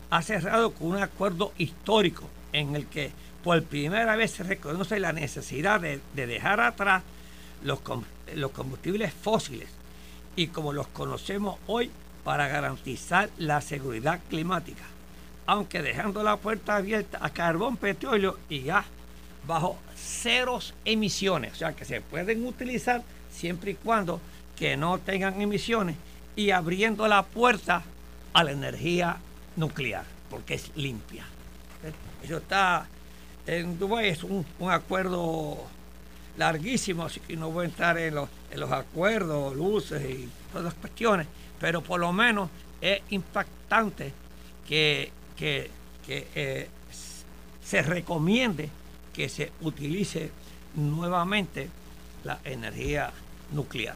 ha 0.09 0.21
cerrado 0.21 0.73
con 0.73 0.87
un 0.87 0.97
acuerdo 0.97 1.53
histórico 1.57 2.27
en 2.51 2.75
el 2.75 2.87
que 2.87 3.11
por 3.43 3.63
primera 3.63 4.15
vez 4.15 4.31
se 4.31 4.43
reconoce 4.43 4.99
la 4.99 5.13
necesidad 5.13 5.79
de, 5.79 6.01
dejar 6.13 6.59
atrás 6.59 7.03
los 7.63 7.79
combustibles 8.51 9.13
fósiles 9.13 9.69
y 10.35 10.47
como 10.47 10.73
los 10.73 10.87
conocemos 10.87 11.59
hoy 11.67 11.91
para 12.23 12.47
garantizar 12.47 13.29
la 13.37 13.61
seguridad 13.61 14.19
climática, 14.29 14.83
aunque 15.45 15.81
dejando 15.81 16.23
la 16.23 16.37
puerta 16.37 16.75
abierta 16.75 17.19
a 17.21 17.29
carbón, 17.29 17.77
petróleo 17.77 18.37
y 18.49 18.63
gas 18.63 18.85
bajo 19.47 19.77
ceros 19.95 20.73
emisiones, 20.85 21.53
o 21.53 21.55
sea 21.55 21.73
que 21.73 21.85
se 21.85 22.01
pueden 22.01 22.45
utilizar 22.45 23.03
siempre 23.31 23.71
y 23.71 23.75
cuando 23.75 24.21
que 24.55 24.77
no 24.77 24.99
tengan 24.99 25.41
emisiones 25.41 25.95
y 26.35 26.51
abriendo 26.51 27.07
la 27.07 27.23
puerta 27.23 27.83
a 28.33 28.43
la 28.43 28.51
energía 28.51 29.17
nuclear, 29.55 30.05
porque 30.29 30.55
es 30.55 30.71
limpia. 30.75 31.25
Eso 32.23 32.37
está 32.37 32.87
en 33.47 33.79
Dubái, 33.79 34.09
es 34.09 34.23
un, 34.23 34.45
acuerdo 34.69 35.57
larguísimo, 36.37 37.03
así 37.03 37.19
que 37.19 37.35
no 37.35 37.49
voy 37.49 37.65
a 37.65 37.69
entrar 37.69 37.97
en 37.97 38.15
los, 38.15 38.29
en 38.51 38.59
los 38.59 38.71
acuerdos, 38.71 39.55
luces 39.55 40.01
y 40.07 40.29
todas 40.51 40.65
las 40.65 40.73
cuestiones, 40.75 41.27
pero 41.59 41.81
por 41.81 41.99
lo 41.99 42.13
menos 42.13 42.49
es 42.79 43.01
impactante 43.09 44.13
que, 44.67 45.11
eh, 46.07 46.69
se 47.63 47.81
recomiende 47.81 48.69
que 49.13 49.29
se 49.29 49.51
utilice 49.61 50.31
nuevamente 50.75 51.69
la 52.23 52.39
energía 52.43 53.11
nuclear. 53.51 53.95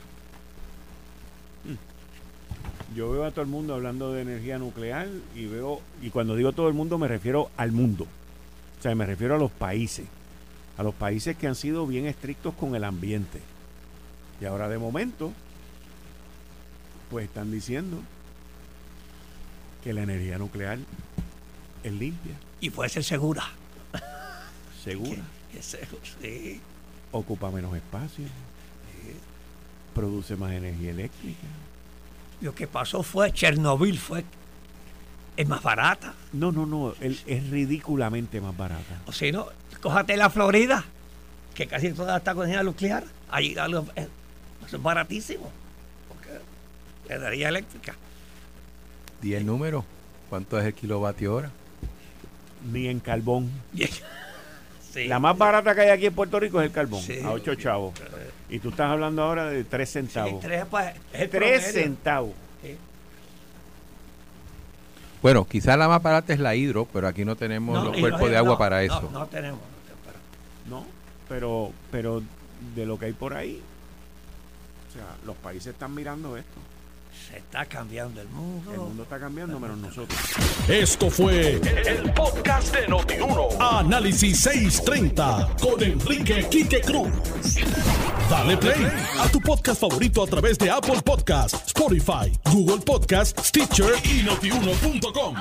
Yo 2.95 3.11
veo 3.11 3.25
a 3.25 3.31
todo 3.31 3.41
el 3.41 3.47
mundo 3.47 3.73
hablando 3.73 4.13
de 4.13 4.21
energía 4.21 4.57
nuclear 4.57 5.07
y 5.35 5.47
veo, 5.47 5.81
y 6.01 6.11
cuando 6.11 6.35
digo 6.35 6.53
todo 6.53 6.69
el 6.69 6.73
mundo 6.73 6.97
me 6.97 7.07
refiero 7.07 7.49
al 7.57 7.71
mundo. 7.71 8.05
O 8.79 8.81
sea, 8.81 8.95
me 8.95 9.05
refiero 9.05 9.35
a 9.35 9.37
los 9.37 9.51
países. 9.51 10.05
A 10.77 10.83
los 10.83 10.93
países 10.93 11.35
que 11.35 11.47
han 11.47 11.55
sido 11.55 11.87
bien 11.87 12.05
estrictos 12.05 12.53
con 12.53 12.75
el 12.75 12.83
ambiente. 12.83 13.41
Y 14.39 14.45
ahora 14.45 14.69
de 14.69 14.77
momento, 14.77 15.33
pues 17.09 17.25
están 17.25 17.51
diciendo 17.51 17.97
que 19.83 19.93
la 19.93 20.03
energía 20.03 20.37
nuclear 20.37 20.79
es 21.83 21.93
limpia. 21.93 22.33
Y 22.59 22.69
puede 22.69 22.89
ser 22.89 23.03
segura. 23.03 23.43
¿Segura? 24.85 25.23
sí. 26.21 26.61
Ocupa 27.11 27.51
menos 27.51 27.75
espacio. 27.75 28.25
Produce 29.93 30.35
más 30.35 30.51
energía 30.53 30.91
eléctrica. 30.91 31.47
Lo 32.41 32.53
que 32.53 32.67
pasó 32.67 33.01
fue 33.01 33.31
Chernobyl 33.31 33.97
fue 33.97 34.23
es 35.37 35.47
más 35.47 35.61
barata. 35.63 36.13
No, 36.31 36.51
no, 36.51 36.65
no, 36.65 36.93
es 37.01 37.49
ridículamente 37.49 38.39
más 38.39 38.55
barata. 38.55 39.01
O 39.05 39.11
si 39.11 39.31
no, 39.31 39.47
cójate 39.81 40.15
la 40.17 40.29
Florida, 40.29 40.83
que 41.53 41.67
casi 41.67 41.91
toda 41.91 42.17
está 42.17 42.33
con 42.33 42.45
energía 42.45 42.63
nuclear, 42.63 43.03
ahí 43.29 43.55
es 43.95 44.81
baratísimo. 44.81 45.51
Porque 46.07 47.13
energía 47.13 47.49
eléctrica. 47.49 47.95
¿Y 49.21 49.33
el 49.33 49.45
número? 49.45 49.83
¿Cuánto 50.29 50.59
es 50.59 50.65
el 50.65 50.73
kilovatio 50.73 51.33
hora? 51.33 51.51
Ni 52.71 52.87
en 52.87 52.99
carbón. 52.99 53.49
La 55.07 55.19
más 55.19 55.37
barata 55.37 55.75
que 55.75 55.81
hay 55.81 55.89
aquí 55.89 56.05
en 56.05 56.13
Puerto 56.13 56.39
Rico 56.39 56.61
es 56.61 56.67
el 56.67 56.71
carbón, 56.71 57.03
a 57.23 57.31
8 57.31 57.55
chavos. 57.55 57.93
Y 58.49 58.59
tú 58.59 58.69
estás 58.69 58.91
hablando 58.91 59.23
ahora 59.23 59.45
de 59.49 59.63
3 59.63 59.89
centavos. 59.89 60.39
3 60.41 60.65
pues, 60.69 61.71
centavos. 61.71 62.33
Bueno, 65.21 65.45
quizás 65.45 65.77
la 65.77 65.87
más 65.87 66.03
barata 66.03 66.33
es 66.33 66.39
la 66.39 66.55
hidro, 66.55 66.87
pero 66.93 67.07
aquí 67.07 67.25
no 67.25 67.35
tenemos 67.35 67.83
los 67.83 67.97
cuerpos 67.97 68.29
de 68.29 68.37
agua 68.37 68.57
para 68.57 68.83
eso. 68.83 69.09
No, 69.11 69.25
tenemos. 69.25 69.59
No, 70.69 70.85
pero, 71.27 71.71
pero 71.91 72.21
de 72.75 72.85
lo 72.85 72.97
que 72.99 73.05
hay 73.05 73.13
por 73.13 73.33
ahí, 73.33 73.61
o 74.89 74.93
sea, 74.93 75.05
los 75.25 75.35
países 75.37 75.73
están 75.73 75.93
mirando 75.93 76.37
esto. 76.37 76.59
Se 77.35 77.39
está 77.39 77.65
cambiando 77.65 78.21
el 78.21 78.29
mundo. 78.29 78.71
El 78.71 78.79
mundo 78.79 79.03
está 79.03 79.19
cambiando, 79.19 79.59
menos 79.59 79.77
nosotros. 79.77 80.17
Esto 80.69 81.09
fue 81.09 81.55
el, 81.55 82.13
podcast 82.13 82.73
de 82.73 82.87
Notiuno. 82.87 83.49
Análisis 83.59 84.39
630 84.39 85.57
con 85.59 85.83
Enrique 85.83 86.47
Quique 86.49 86.79
Cruz. 86.79 87.11
Dale 88.29 88.55
play 88.55 88.87
a 89.19 89.27
tu 89.27 89.41
podcast 89.41 89.81
favorito 89.81 90.23
a 90.23 90.27
través 90.27 90.57
de 90.57 90.69
Apple 90.69 91.01
Podcasts, 91.03 91.61
Spotify, 91.67 92.31
Google 92.45 92.79
Podcasts, 92.85 93.49
Stitcher 93.49 93.95
y 94.05 94.23
notiuno.com. 94.23 95.35